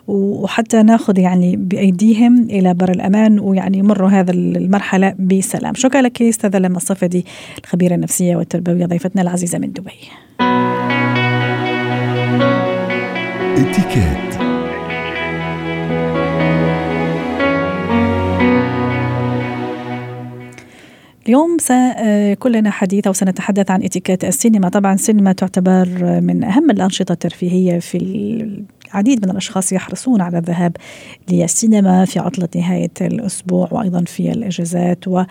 وحتى 0.09 0.83
ناخذ 0.83 1.19
يعني 1.19 1.57
بأيديهم 1.57 2.43
إلى 2.43 2.75
بر 2.75 2.91
الأمان 2.91 3.41
ويعني 3.41 3.79
يمروا 3.79 4.09
هذا 4.09 4.33
المرحلة 4.33 5.15
بسلام. 5.19 5.75
شكرا 5.75 6.01
لك 6.01 6.23
أستاذة 6.23 6.59
لما 6.59 6.77
الصفدي 6.77 7.27
الخبيرة 7.65 7.95
النفسية 7.95 8.37
والتربوية 8.37 8.87
ضيفتنا 8.87 9.23
العزيزة 9.23 9.59
من 9.59 9.73
دبي. 9.73 9.91
اتكات 13.57 14.30
اليوم 21.31 21.57
سيكون 21.59 22.53
لنا 22.53 22.71
حديث 22.71 23.07
أو 23.07 23.13
سنتحدث 23.13 23.71
عن 23.71 23.83
اتيكيت 23.83 24.25
السينما. 24.25 24.69
طبعا 24.69 24.95
السينما 24.95 25.33
تعتبر 25.33 25.89
من 26.21 26.45
أهم 26.45 26.71
الأنشطة 26.71 27.13
الترفيهية 27.13 27.79
في 27.79 27.99
العديد 28.91 29.25
من 29.25 29.31
الأشخاص 29.31 29.73
يحرصون 29.73 30.21
على 30.21 30.39
الذهاب 30.39 30.77
للسينما 31.31 32.05
في 32.05 32.19
عطلة 32.19 32.49
نهاية 32.57 32.91
الأسبوع 33.01 33.69
وأيضا 33.71 34.05
في 34.07 34.33
الإجازات 34.33 35.09
و 35.09 35.23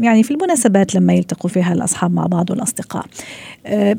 يعني 0.00 0.22
في 0.22 0.30
المناسبات 0.30 0.94
لما 0.94 1.12
يلتقوا 1.12 1.50
فيها 1.50 1.72
الأصحاب 1.72 2.12
مع 2.12 2.26
بعض 2.26 2.50
والأصدقاء. 2.50 3.04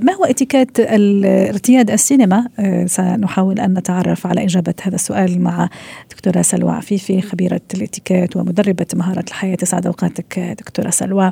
ما 0.01 0.13
هو 0.13 0.25
اتيكيت 0.25 0.79
ارتياد 0.79 1.91
السينما؟ 1.91 2.47
سنحاول 2.85 3.59
أن 3.59 3.73
نتعرف 3.73 4.27
على 4.27 4.43
إجابة 4.43 4.73
هذا 4.81 4.95
السؤال 4.95 5.41
مع 5.41 5.69
دكتورة 6.11 6.41
سلوى 6.41 6.71
عفيفي 6.71 7.21
خبيرة 7.21 7.61
الاتيكيت 7.73 8.37
ومدربة 8.37 8.85
مهارة 8.95 9.25
الحياة. 9.27 9.57
سعد 9.63 9.85
أوقاتك 9.85 10.39
دكتورة 10.39 10.89
سلوى. 10.89 11.31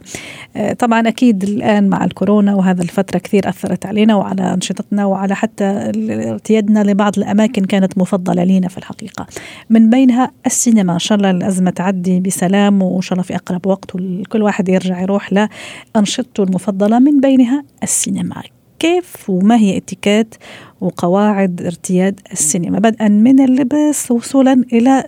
طبعا 0.79 1.07
أكيد 1.07 1.43
الآن 1.43 1.89
مع 1.89 2.03
الكورونا 2.03 2.55
وهذا 2.55 2.81
الفترة 2.81 3.19
كثير 3.19 3.49
أثرت 3.49 3.85
علينا 3.85 4.15
وعلى 4.15 4.53
أنشطتنا 4.53 5.05
وعلى 5.05 5.35
حتى 5.35 5.91
ارتيادنا 6.29 6.83
لبعض 6.83 7.17
الأماكن 7.31 7.65
كانت 7.65 7.97
مفضلة 7.97 8.43
لنا 8.43 8.67
في 8.67 8.77
الحقيقة. 8.77 9.27
من 9.69 9.89
بينها 9.89 10.31
السينما. 10.45 10.93
إن 10.93 10.99
شاء 10.99 11.17
الله 11.17 11.31
الأزمة 11.31 11.71
تعدي 11.71 12.19
بسلام 12.19 12.81
وإن 12.81 13.01
شاء 13.01 13.13
الله 13.13 13.23
في 13.23 13.35
أقرب 13.35 13.67
وقت 13.67 13.95
وكل 13.95 14.41
واحد 14.41 14.69
يرجع 14.69 15.01
يروح 15.01 15.29
لأنشطته 15.33 16.43
المفضلة. 16.43 16.99
من 16.99 17.21
بينها 17.21 17.63
السينما. 17.83 18.43
كيف 18.79 19.29
وما 19.29 19.57
هي 19.57 19.77
اتيكيت 19.77 20.35
وقواعد 20.81 21.61
ارتياد 21.61 22.19
السينما؟ 22.31 22.79
بدءا 22.79 23.07
من 23.07 23.39
اللبس 23.39 24.11
وصولا 24.11 24.63
إلى 24.73 25.03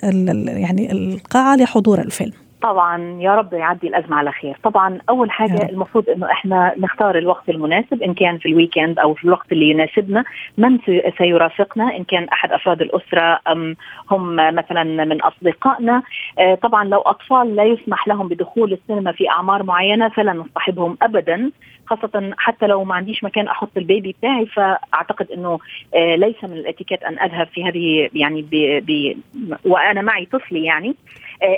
يعني 0.47 0.91
القاعة 0.91 1.55
لحضور 1.55 2.01
الفيلم. 2.01 2.42
طبعا 2.63 3.21
يا 3.21 3.36
رب 3.36 3.54
يعدي 3.54 3.88
الأزمة 3.88 4.15
على 4.15 4.32
خير. 4.32 4.58
طبعا 4.63 4.99
أول 5.10 5.32
حاجة 5.32 5.69
المفروض 5.69 6.10
إنه 6.10 6.32
إحنا 6.32 6.73
نختار 6.78 7.17
الوقت 7.17 7.49
المناسب 7.49 8.04
إن 8.04 8.13
كان 8.13 8.38
في 8.38 8.49
ال 8.49 8.56
weekend 8.56 8.99
أو 8.99 9.13
في 9.13 9.23
الوقت 9.23 9.52
اللي 9.52 9.69
يناسبنا 9.69 10.23
من 10.58 10.80
سيرافقنا 11.17 11.95
إن 11.97 12.04
كان 12.04 12.23
أحد 12.23 12.52
أفراد 12.52 12.82
الأسرة 12.82 13.39
أم 13.52 13.76
هم 14.12 14.36
مثلا 14.36 14.84
من 14.84 15.21
أصدقائنا. 15.21 16.04
آه، 16.39 16.56
طبعا 16.56 16.84
لو 16.84 16.99
أطفال 16.99 17.56
لا 17.56 17.63
يسمح 17.63 18.08
لهم 18.08 18.28
بدخول 18.28 18.73
السينما 18.73 19.12
في 19.12 19.30
أعمار 19.30 19.63
معينة 19.63 20.10
فلا 20.10 20.34
نصطحبهم 20.34 20.97
ابدا. 21.02 21.52
خاصة 21.86 22.32
حتى 22.38 22.67
لو 22.67 22.84
ما 22.84 22.95
عنديش 22.95 23.23
مكان 23.23 23.47
أحط 23.47 23.78
ال 23.78 23.85
baby 23.85 24.15
بتاعي 24.19 24.45
فأعتقد 24.45 25.32
إنه 25.32 25.60
آه، 25.95 26.15
ليس 26.15 26.43
من 26.43 26.54
الاتيكيت 26.54 27.04
أن 27.04 27.19
أذهب 27.19 27.47
في 27.47 27.65
هذه 27.65 28.10
يعني 28.13 28.41
ب 28.41 28.56
ب 28.86 29.17
وأنا 29.65 30.02
معي 30.02 30.26
طفلي 30.26 30.63
يعني. 30.63 30.95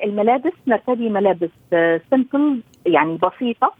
الملابس 0.03 0.53
نرتدي 0.67 1.09
ملابس 1.09 1.49
سمبل 2.11 2.61
يعني 2.85 3.17
بسيطة 3.17 3.73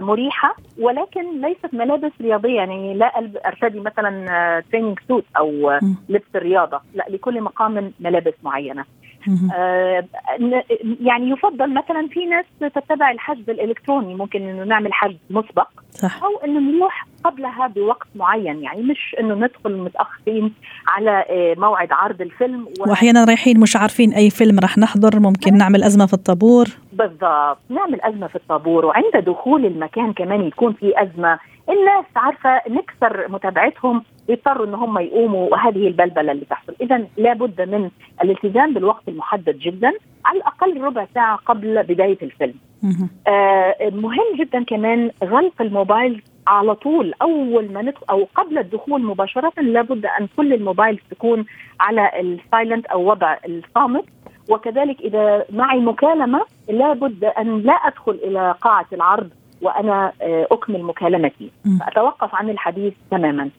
مريحة 0.00 0.56
ولكن 0.80 1.40
ليست 1.40 1.74
ملابس 1.74 2.12
رياضية 2.20 2.56
يعني 2.56 2.94
لا 2.94 3.18
أرتدي 3.46 3.80
مثلا 3.80 4.62
تريننج 4.72 4.98
سوت 5.08 5.24
أو 5.38 5.78
لبس 6.08 6.36
الرياضه 6.36 6.80
لا 6.94 7.06
لكل 7.08 7.40
مقام 7.40 7.92
ملابس 8.00 8.34
معينة. 8.42 8.84
آه 9.54 10.04
يعني 11.00 11.30
يفضل 11.30 11.74
مثلا 11.74 12.08
في 12.10 12.26
ناس 12.26 12.44
تتبع 12.60 13.10
الحجز 13.10 13.50
الإلكتروني 13.50 14.14
ممكن 14.14 14.42
إنه 14.42 14.64
نعمل 14.64 14.92
حجز 14.92 15.16
مسبق 15.30 15.68
صح. 15.90 16.22
أو 16.24 16.36
إنه 16.44 16.60
نروح 16.60 17.06
قبلها 17.24 17.66
بوقت 17.66 18.06
معين 18.14 18.62
يعني 18.62 18.82
مش 18.82 19.16
إنه 19.20 19.34
ندخل 19.34 19.76
متأخرين 19.76 20.54
على 20.88 21.24
آه، 21.28 21.54
موعد 21.60 21.92
عرض 21.92 22.20
الفيلم 22.20 22.66
و... 22.80 22.90
واحيانا 22.90 23.24
رايحين 23.24 23.60
مش 23.60 23.76
عارفين 23.76 24.12
أي 24.12 24.30
فيلم 24.30 24.58
راح 24.58 24.78
نحضر 24.78 25.20
ممكن 25.20 25.56
نعمل 25.56 25.84
أزمة 25.84 26.06
في 26.06 26.14
الطابور. 26.14 26.66
بالضبط. 26.92 27.58
نعمل 27.70 28.00
أزمة 28.02 28.26
في 28.26 28.36
الطابور 28.36 28.86
وعند 28.86 29.16
دخول 29.26 29.66
المكان 29.66 30.12
كمان 30.12 30.40
يكون 30.40 30.72
في 30.72 31.02
أزمة. 31.02 31.38
الناس 31.70 32.04
عارفة 32.16 32.60
نكسر 32.70 33.28
متابعتهم 33.28 34.02
يضطروا 34.28 34.66
إن 34.66 34.74
هم 34.74 34.98
يقوموا 34.98 35.50
وهذه 35.50 35.86
البلبلة 35.88 36.32
اللي 36.32 36.44
تحصل، 36.44 36.74
اذا 36.80 37.06
لابد 37.16 37.60
من 37.60 37.90
الالتزام 38.22 38.74
بالوقت 38.74 39.08
المحدد 39.08 39.58
جدا 39.58 39.92
على 40.24 40.38
الأقل 40.38 40.80
ربع 40.80 41.06
ساعة 41.14 41.36
قبل 41.36 41.82
بداية 41.82 42.18
الفيلم. 42.22 42.54
آه 43.26 43.90
مهم 43.90 44.36
جدا 44.36 44.64
كمان 44.64 45.10
غلق 45.24 45.62
الموبايل 45.62 46.22
على 46.46 46.74
طول. 46.74 47.14
أول 47.22 47.72
ما 47.72 47.82
ندخل 47.82 48.06
أو 48.10 48.28
قبل 48.34 48.58
الدخول 48.58 49.02
مباشرة 49.02 49.52
لابد 49.60 50.06
أن 50.06 50.28
كل 50.36 50.52
الموبايل 50.52 51.00
تكون 51.10 51.44
على 51.80 52.10
ال 52.20 52.29
silent 52.29 52.86
أو 52.86 53.10
وضع 53.10 53.36
الصامت. 53.48 54.04
وكذلك 54.50 55.00
إذا 55.00 55.44
معي 55.50 55.80
مكالمة 55.80 56.40
لابد 56.68 57.24
أن 57.24 57.60
لا 57.60 57.72
أدخل 57.72 58.18
إلى 58.24 58.54
قاعة 58.60 58.86
العرض 58.92 59.30
وأنا 59.62 60.12
آه، 60.22 60.46
أكمل 60.50 60.82
مكالمتي. 60.82 61.50
فأتوقف 61.80 62.34
عن 62.34 62.50
الحديث 62.50 62.94
تماما. 63.10 63.50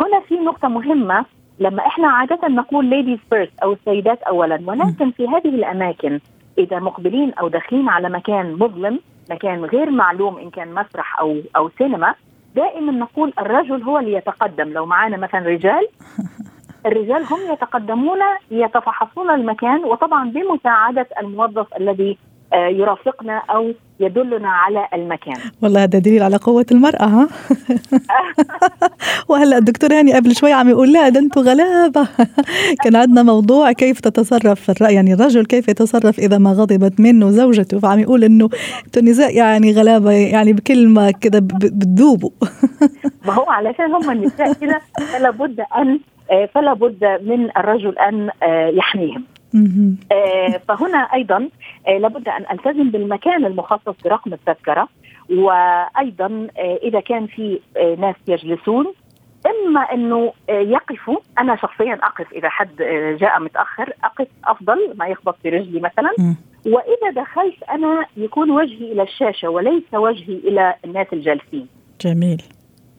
هنا 0.00 0.20
في 0.20 0.34
نقطة 0.34 0.68
مهمة. 0.68 1.24
لما 1.58 1.86
إحنا 1.86 2.08
عادة 2.08 2.48
نقول 2.48 2.84
ladies 2.84 3.18
first 3.30 3.52
أو 3.62 3.72
السيدات 3.72 4.22
اولا 4.22 4.60
ولكن 4.66 5.10
في 5.10 5.28
هذه 5.28 5.48
الأماكن 5.48 6.20
إذا 6.58 6.78
مقبلين 6.78 7.34
أو 7.34 7.48
داخلين 7.48 7.88
على 7.88 8.08
مكان 8.08 8.52
مظلم 8.52 9.00
مكان 9.30 9.64
غير 9.64 9.90
معلوم 9.90 10.38
إن 10.38 10.50
كان 10.50 10.74
مسرح 10.74 11.18
أو 11.20 11.40
أو 11.56 11.70
سينما 11.78 12.14
دائما 12.54 12.92
نقول 12.92 13.32
الرجل 13.38 13.82
هو 13.82 13.98
اللي 13.98 14.12
يتقدم. 14.12 14.68
لو 14.68 14.86
معانا 14.86 15.16
مثلا 15.16 15.40
رجال 15.40 15.86
الرجال 16.86 17.24
هم 17.24 17.52
يتقدمون 17.52 18.18
يتفحصون 18.50 19.30
المكان 19.30 19.84
وطبعا 19.84 20.30
بمساعدة 20.30 21.06
الموظف 21.20 21.66
الذي 21.76 22.18
يرافقنا 22.54 23.42
أو 23.50 23.72
يدلنا 24.00 24.48
على 24.48 24.88
المكان. 24.94 25.34
والله 25.62 25.82
هذا 25.82 25.98
دليل 25.98 26.22
على 26.22 26.36
قوة 26.36 26.66
المرأة 26.72 27.04
ها؟ 27.04 27.28
وهلا 29.28 29.58
الدكتور 29.58 29.92
هاني 29.92 30.12
قبل 30.14 30.36
شوي 30.36 30.52
عم 30.52 30.68
يقول 30.68 30.92
لا 30.92 31.08
ده 31.08 31.20
أنتم 31.20 31.40
غلابة. 31.40 32.08
كان 32.84 32.96
عندنا 32.96 33.22
موضوع 33.22 33.72
كيف 33.72 34.00
تتصرف 34.00 34.70
الرأي 34.70 34.94
يعني 34.94 35.14
الرجل 35.14 35.46
كيف 35.46 35.68
يتصرف 35.68 36.18
إذا 36.18 36.38
ما 36.38 36.52
غضبت 36.52 37.00
منه 37.00 37.30
زوجته؟ 37.30 37.78
فعم 37.78 37.98
يقول 37.98 38.24
إنه 38.24 38.48
النساء 38.96 39.36
يعني 39.36 39.72
غلابة 39.72 40.10
يعني 40.10 40.52
بكلمة 40.52 41.10
كده 41.20 41.38
بتذوبوا. 41.38 42.30
ما 43.26 43.32
هو 43.32 43.50
علشان 43.50 43.92
هم 43.92 44.10
النساء 44.10 44.52
كده 44.52 44.80
فلا 45.12 45.30
بد 45.30 45.60
أن 45.60 46.00
آه، 46.30 46.48
فلا 46.54 46.72
بد 46.72 47.04
من 47.22 47.50
الرجل 47.56 47.98
أن 47.98 48.30
آه، 48.42 48.68
يحميهم. 48.68 49.24
آه، 50.12 50.60
فهنا 50.68 50.98
أيضا 50.98 51.36
آه، 51.36 51.48
لابد 51.88 52.28
أن 52.28 52.44
ألتزم 52.52 52.90
بالمكان 52.90 53.44
المخصص 53.44 53.94
برقم 54.04 54.32
التذكرة 54.32 54.88
وأيضا 55.30 56.48
آه، 56.58 56.78
إذا 56.82 57.00
كان 57.00 57.26
في 57.26 57.60
ناس 57.98 58.16
يجلسون 58.28 58.92
إما 59.46 59.80
أنه 59.80 60.32
يقفوا 60.48 61.16
أنا 61.38 61.56
شخصيا 61.56 61.94
أقف 62.02 62.32
إذا 62.32 62.48
حد 62.48 62.76
جاء 63.20 63.40
متأخر 63.40 63.92
أقف 64.04 64.28
أفضل 64.44 64.94
ما 64.96 65.06
يخبط 65.06 65.36
في 65.42 65.48
رجلي 65.48 65.80
مثلا 65.80 66.10
وإذا 66.66 67.22
دخلت 67.22 67.62
أنا 67.62 68.06
يكون 68.16 68.50
وجهي 68.50 68.92
إلى 68.92 69.02
الشاشة 69.02 69.48
وليس 69.48 69.94
وجهي 69.94 70.34
إلى 70.34 70.74
الناس 70.84 71.06
الجالسين. 71.12 71.66
جميل. 72.00 72.42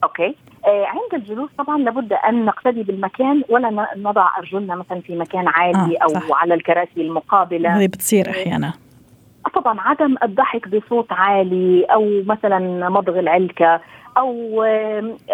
أوكي؟ 0.04 0.28
آه 0.28 0.53
عند 0.66 1.14
الجلوس 1.14 1.50
طبعا 1.58 1.78
لابد 1.78 2.14
أن 2.14 2.46
نقتدي 2.46 2.84
بالمكان 2.84 3.44
ولا 3.50 3.88
نضع 3.98 4.38
أرجلنا 4.38 4.76
مثلا 4.76 5.02
في 5.02 5.16
مكان 5.16 5.48
عالي 5.48 5.98
آه 5.98 6.04
أو 6.04 6.08
صح. 6.08 6.42
على 6.42 6.54
الكراسي 6.54 7.02
المقابلة. 7.02 7.78
هذه 7.78 7.88
بتصير 7.88 8.30
أحيانا. 8.30 8.74
طبعا 9.56 9.82
عدم 9.82 10.16
الضحك 10.24 10.68
بصوت 10.68 11.12
عالي 11.12 11.84
أو 11.84 12.24
مثلا 12.26 12.90
مضغ 12.90 13.20
العلكة 13.20 13.82
أو 14.18 14.64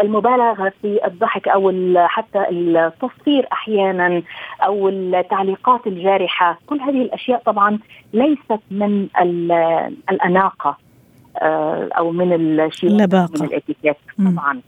المبالغة 0.01 0.73
في 0.81 0.99
الضحك 1.05 1.47
أو 1.47 1.71
حتى 2.07 2.45
التصفير 2.49 3.47
أحيانا 3.51 4.21
أو 4.65 4.89
التعليقات 4.89 5.87
الجارحة. 5.87 6.59
كل 6.67 6.79
هذه 6.81 7.01
الأشياء 7.01 7.41
طبعا 7.45 7.79
ليست 8.13 8.59
من 8.71 9.07
الأناقة 10.11 10.77
آه، 11.41 11.89
أو 11.97 12.11
من 12.11 12.33
الشيء 12.33 12.89
من 13.39 13.45
الإتيكيت 13.45 13.97
طبعا. 14.17 14.61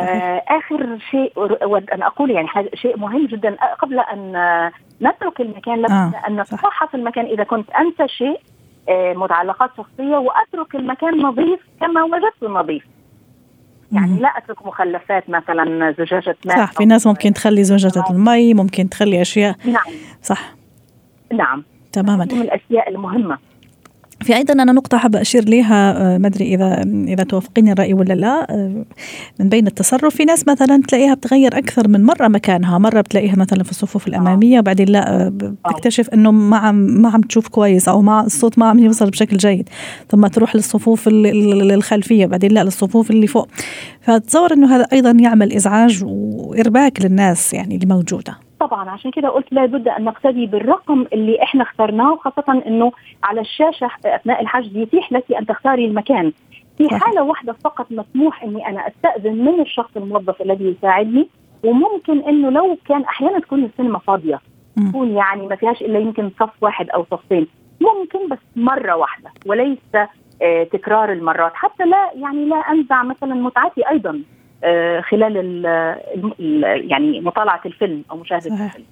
آه 0.00 0.42
آخر 0.48 0.98
شيء 1.10 1.32
أود 1.62 1.90
أن 1.90 2.02
أقول 2.02 2.30
يعني 2.30 2.48
شيء 2.74 2.98
مهم 2.98 3.26
جدا 3.26 3.56
قبل 3.78 3.98
أن 3.98 4.32
نترك 5.02 5.40
المكان 5.40 5.82
لابد 5.82 6.14
آه. 6.14 6.22
أن 6.28 6.40
نتفحص 6.40 6.94
المكان. 6.94 7.24
إذا 7.24 7.44
كنت 7.44 7.70
انسى 7.70 8.08
شيء 8.08 8.40
آه 8.88 9.12
متعلقات 9.12 9.70
شخصية 9.76 10.16
وأترك 10.16 10.74
المكان 10.74 11.22
نظيف 11.22 11.60
كما 11.80 12.02
وجدته 12.02 12.60
نظيف. 12.60 12.84
يعني 13.92 14.20
لا 14.20 14.28
أترك 14.28 14.66
مخلفات 14.66 15.30
مثلا 15.30 15.94
زجاجة 15.98 16.36
ماء 16.46 16.56
صح 16.56 16.72
في 16.72 16.84
ناس 16.84 17.06
ممكن 17.06 17.32
تخلي 17.32 17.64
زجاجة 17.64 18.04
المي 18.10 18.54
ممكن 18.54 18.88
تخلي 18.88 19.20
أشياء. 19.22 19.56
نعم. 19.64 19.84
صح. 20.22 20.54
نعم. 21.32 21.64
تماما. 21.92 22.24
من 22.24 22.40
الأشياء 22.42 22.90
المهمة. 22.90 23.38
في 24.20 24.36
أيضا 24.36 24.54
أنا 24.54 24.72
نقطة 24.72 24.98
حابة 24.98 25.20
أشير 25.20 25.48
لها 25.48 26.14
آه، 26.14 26.18
ما 26.18 26.26
أدري 26.26 26.54
إذا 26.54 26.82
إذا 27.08 27.24
توافقيني 27.24 27.72
الرأي 27.72 27.94
ولا 27.94 28.14
لا. 28.14 28.46
آه، 28.50 28.84
من 29.40 29.48
بين 29.48 29.66
التصرف 29.66 30.14
في 30.16 30.24
ناس 30.24 30.48
مثلا 30.48 30.82
تلاقيها 30.88 31.14
بتغير 31.14 31.58
أكثر 31.58 31.88
من 31.88 32.04
مرة 32.04 32.28
مكانها. 32.28 32.78
مرة 32.78 33.00
بتلاقيها 33.00 33.36
مثلا 33.36 33.64
في 33.64 33.70
الصفوف 33.70 34.08
الأمامية 34.08 34.58
وبعدين 34.58 34.88
لا 34.88 35.26
آه، 35.26 35.28
بتكتشف 35.28 36.08
إنه 36.08 36.30
ما 36.30 36.56
عم 36.56 36.74
ما 36.74 37.08
عم 37.08 37.20
تشوف 37.20 37.48
كويس 37.48 37.88
أو 37.88 38.02
ما 38.02 38.26
الصوت 38.26 38.58
ما 38.58 38.66
عم 38.66 38.78
يوصل 38.78 39.10
بشكل 39.10 39.36
جيد. 39.36 39.68
ثم 40.10 40.26
تروح 40.26 40.56
للصفوف 40.56 41.08
الخلفية 41.08 42.26
بعدين 42.26 42.52
لا 42.52 42.64
للصفوف 42.64 43.10
اللي 43.10 43.26
فوق. 43.26 43.48
فتصور 44.02 44.52
إنه 44.52 44.76
هذا 44.76 44.86
أيضا 44.92 45.10
يعمل 45.10 45.52
إزعاج 45.52 46.04
وإرباك 46.04 47.02
للناس 47.02 47.54
يعني 47.54 47.74
اللي 47.74 47.86
موجوده 47.86 48.45
طبعا 48.60 48.90
عشان 48.90 49.10
كده 49.10 49.28
قلت 49.28 49.52
لابد 49.52 49.88
أن 49.88 50.04
نقتدي 50.04 50.46
بالرقم 50.46 51.06
اللي 51.12 51.42
إحنا 51.42 51.62
اخترناه 51.62 52.16
خاصة 52.16 52.62
إنه 52.66 52.92
على 53.24 53.40
الشاشة 53.40 53.90
أثناء 54.06 54.42
الحجز 54.42 54.76
يتيح 54.76 55.12
لك 55.12 55.32
أن 55.32 55.46
تختاري 55.46 55.84
المكان. 55.86 56.32
في 56.78 56.88
حالة 56.98 57.22
واحدة 57.22 57.52
فقط 57.52 57.86
مسموح 57.92 58.42
إني 58.42 58.68
أنا 58.68 58.88
أستأذن 58.88 59.44
من 59.44 59.60
الشخص 59.60 59.96
الموظف 59.96 60.42
الذي 60.42 60.64
يساعدني 60.64 61.28
وممكن 61.64 62.18
إنه 62.20 62.50
لو 62.50 62.78
كان 62.88 63.02
أحيانا 63.02 63.38
تكون 63.38 63.64
السينما 63.64 63.98
فاضية. 63.98 64.40
تكون 64.88 65.10
يعني 65.10 65.46
ما 65.46 65.56
فيهاش 65.56 65.82
إلا 65.82 65.98
يمكن 65.98 66.30
صف 66.40 66.62
واحد 66.62 66.90
أو 66.90 67.04
صفين. 67.10 67.46
ممكن 67.80 68.28
بس 68.28 68.38
مرة 68.56 68.96
واحدة 68.96 69.30
وليس 69.46 69.78
آه 70.42 70.62
تكرار 70.64 71.12
المرات. 71.12 71.52
حتى 71.54 71.84
لا 71.84 72.10
يعني 72.14 72.44
لا 72.44 72.56
أنزع 72.56 73.02
مثلا 73.02 73.34
متعتي 73.34 73.88
أيضا. 73.90 74.22
خلال 75.10 75.36
ال 75.36 75.66
ال 76.40 76.90
يعني 76.90 77.20
مطالعة 77.20 77.60
الفيلم 77.66 78.02
أو 78.10 78.16
مشاهدة 78.16 78.50
صحيح. 78.50 78.64
الفيلم. 78.64 78.86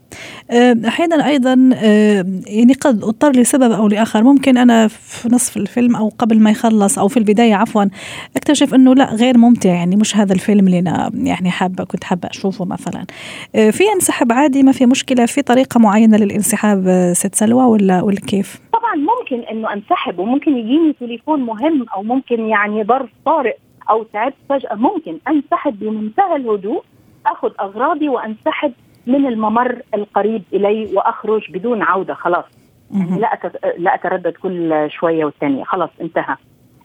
آه، 0.51 0.77
أحيانا 0.89 1.27
أيضا 1.27 1.71
آه، 1.75 2.25
يعني 2.47 2.73
قد 2.73 3.03
أضطر 3.03 3.31
لسبب 3.31 3.73
أو 3.73 3.89
لآخر 3.89 4.23
ممكن 4.23 4.59
أنا 4.59 4.89
في 4.89 5.29
نصف 5.33 5.57
الفيلم 5.57 5.97
أو 5.97 6.09
قبل 6.19 6.41
ما 6.41 6.51
يخلص 6.51 6.99
أو 6.99 7.09
في 7.09 7.17
البداية 7.17 7.55
عفوا 7.55 7.85
أكتشف 8.37 8.75
إنه 8.75 8.95
لا 8.95 9.15
غير 9.15 9.39
ممتع 9.39 9.71
يعني 9.71 9.97
مش 9.97 10.17
هذا 10.17 10.33
الفيلم 10.33 10.67
اللي 10.67 10.79
أنا 10.79 11.11
يعني 11.15 11.51
حابة 11.51 11.85
كنت 11.85 12.05
حابة 12.05 12.29
أشوفه 12.31 12.65
مثلا 12.65 13.05
في 13.53 13.85
أنسحب 13.95 14.33
عادي 14.33 14.63
ما 14.63 14.73
في 14.73 14.87
مشكلة 14.87 15.27
في 15.27 15.43
طريقة 15.43 15.81
معينة 15.81 16.17
للانسحاب 16.17 17.13
ست 17.13 17.35
سلوى 17.35 17.65
ولا 17.65 18.03
ولا 18.03 18.21
كيف؟ 18.21 18.61
طبعا 18.73 18.95
ممكن 18.95 19.49
إنه 19.49 19.73
أنسحب 19.73 20.19
وممكن 20.19 20.57
يجيني 20.57 20.93
تليفون 21.01 21.41
مهم 21.41 21.87
أو 21.97 22.03
ممكن 22.03 22.41
يعني 22.41 22.85
ظرف 22.85 23.09
طارئ 23.25 23.57
أو 23.91 24.03
تعبت 24.03 24.35
فجأة. 24.49 24.75
ممكن 24.75 25.19
أنسحب 25.29 25.79
بمنتهى 25.79 26.37
الهدوء 26.37 26.83
أخذ 27.27 27.51
أغراضي 27.61 28.09
وأنسحب 28.09 28.73
من 29.07 29.27
الممر 29.27 29.83
القريب 29.95 30.43
إلي 30.53 30.89
وأخرج 30.95 31.51
بدون 31.51 31.83
عودة. 31.83 32.15
خلاص. 32.15 32.45
يعني 32.95 33.21
لا 33.21 33.39
لا 33.79 33.95
أتردد 33.95 34.33
كل 34.43 34.87
شوية 34.91 35.25
والثانيه 35.25 35.65
خلاص 35.65 35.91
انتهى. 36.01 36.37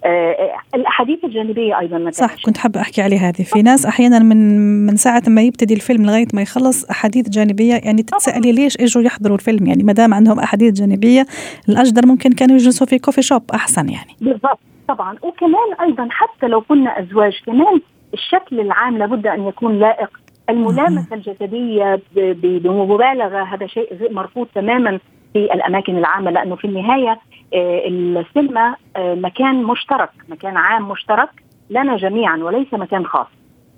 آه 0.06 0.36
الأحاديث 0.76 1.24
الجانبية 1.24 1.80
أيضا 1.80 2.12
صح 2.12 2.36
كنت 2.46 2.58
حابة 2.58 2.82
أحكي 2.82 3.02
عليه 3.02 3.30
هذه. 3.30 3.44
في 3.44 3.62
ناس 3.62 3.86
أحيانا 3.86 4.20
من 4.20 4.60
من 4.86 4.96
ساعة 4.96 5.24
ما 5.28 5.42
يبتدي 5.42 5.74
الفيلم 5.74 6.06
لغاية 6.06 6.28
ما 6.34 6.42
يخلص 6.42 6.86
أحاديث 6.90 7.30
جانبية 7.30 7.74
يعني 7.74 8.04
تتسالي 8.04 8.52
ليش 8.52 8.78
إجوا 8.78 9.04
يحضروا 9.04 9.36
الفيلم؟ 9.36 9.68
يعني 9.68 9.84
ما 9.84 9.94
دام 9.94 10.14
عندهم 10.14 10.40
أحاديث 10.40 10.74
جانبية 10.74 11.26
الأجدر 11.70 12.06
ممكن 12.06 12.32
كانوا 12.32 12.56
يجلسوا 12.56 12.88
في 12.88 13.00
كوفي 13.00 13.22
شوب 13.22 13.44
أحسن 13.54 13.90
يعني. 13.90 14.16
بالضبط. 14.22 14.60
طبعا. 14.90 15.16
وكمان 15.22 15.74
أيضا 15.82 16.08
حتى 16.12 16.48
لو 16.48 16.62
كنا 16.62 17.00
أزواج 17.00 17.34
كمان 17.46 17.82
الشكل 18.14 18.60
العام 18.60 18.98
لابد 18.98 19.28
أن 19.28 19.48
يكون 19.48 19.80
لائق. 19.80 20.10
الملامسة 20.50 21.16
الجسدية 21.16 22.02
بمبالغة 22.16 23.44
هذا 23.44 23.68
شيء 23.68 24.14
مرفوض 24.14 24.48
تماما 24.56 25.00
في 25.34 25.54
الأماكن 25.54 25.98
العامة 25.98 26.32
لأنه 26.32 26.56
في 26.56 26.66
النهاية 26.66 27.20
آه، 27.54 27.88
السينما 27.88 28.76
آه، 28.96 29.16
مكان 29.16 29.64
مشترك 29.64 30.10
مكان 30.30 30.58
عام 30.58 30.90
مشترك 30.90 31.30
لنا 31.70 31.98
جميعا 31.98 32.38
وليس 32.38 32.74
مكان 32.74 33.06
خاص. 33.06 33.28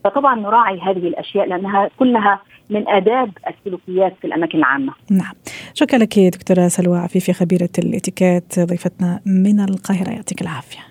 فطبعا 0.04 0.36
نراعي 0.36 0.80
هذه 0.80 1.08
الأشياء 1.08 1.48
لأنها 1.48 1.90
كلها 2.00 2.40
من 2.70 2.90
آداب 2.90 3.32
السلوكيات 3.48 4.14
في 4.22 4.28
الأماكن 4.28 4.58
العامة. 4.58 4.94
نعم. 5.12 5.34
شكرا 5.74 6.00
لك 6.00 6.20
دكتورة 6.20 6.68
سلوى 6.68 6.98
عفيفي 6.98 7.34
خبيرة 7.34 7.70
الاتيكيت 7.80 8.60
ضيفتنا 8.60 9.20
من 9.26 9.60
القاهرة 9.60 10.10
يعطيك 10.10 10.42
العافية. 10.42 10.91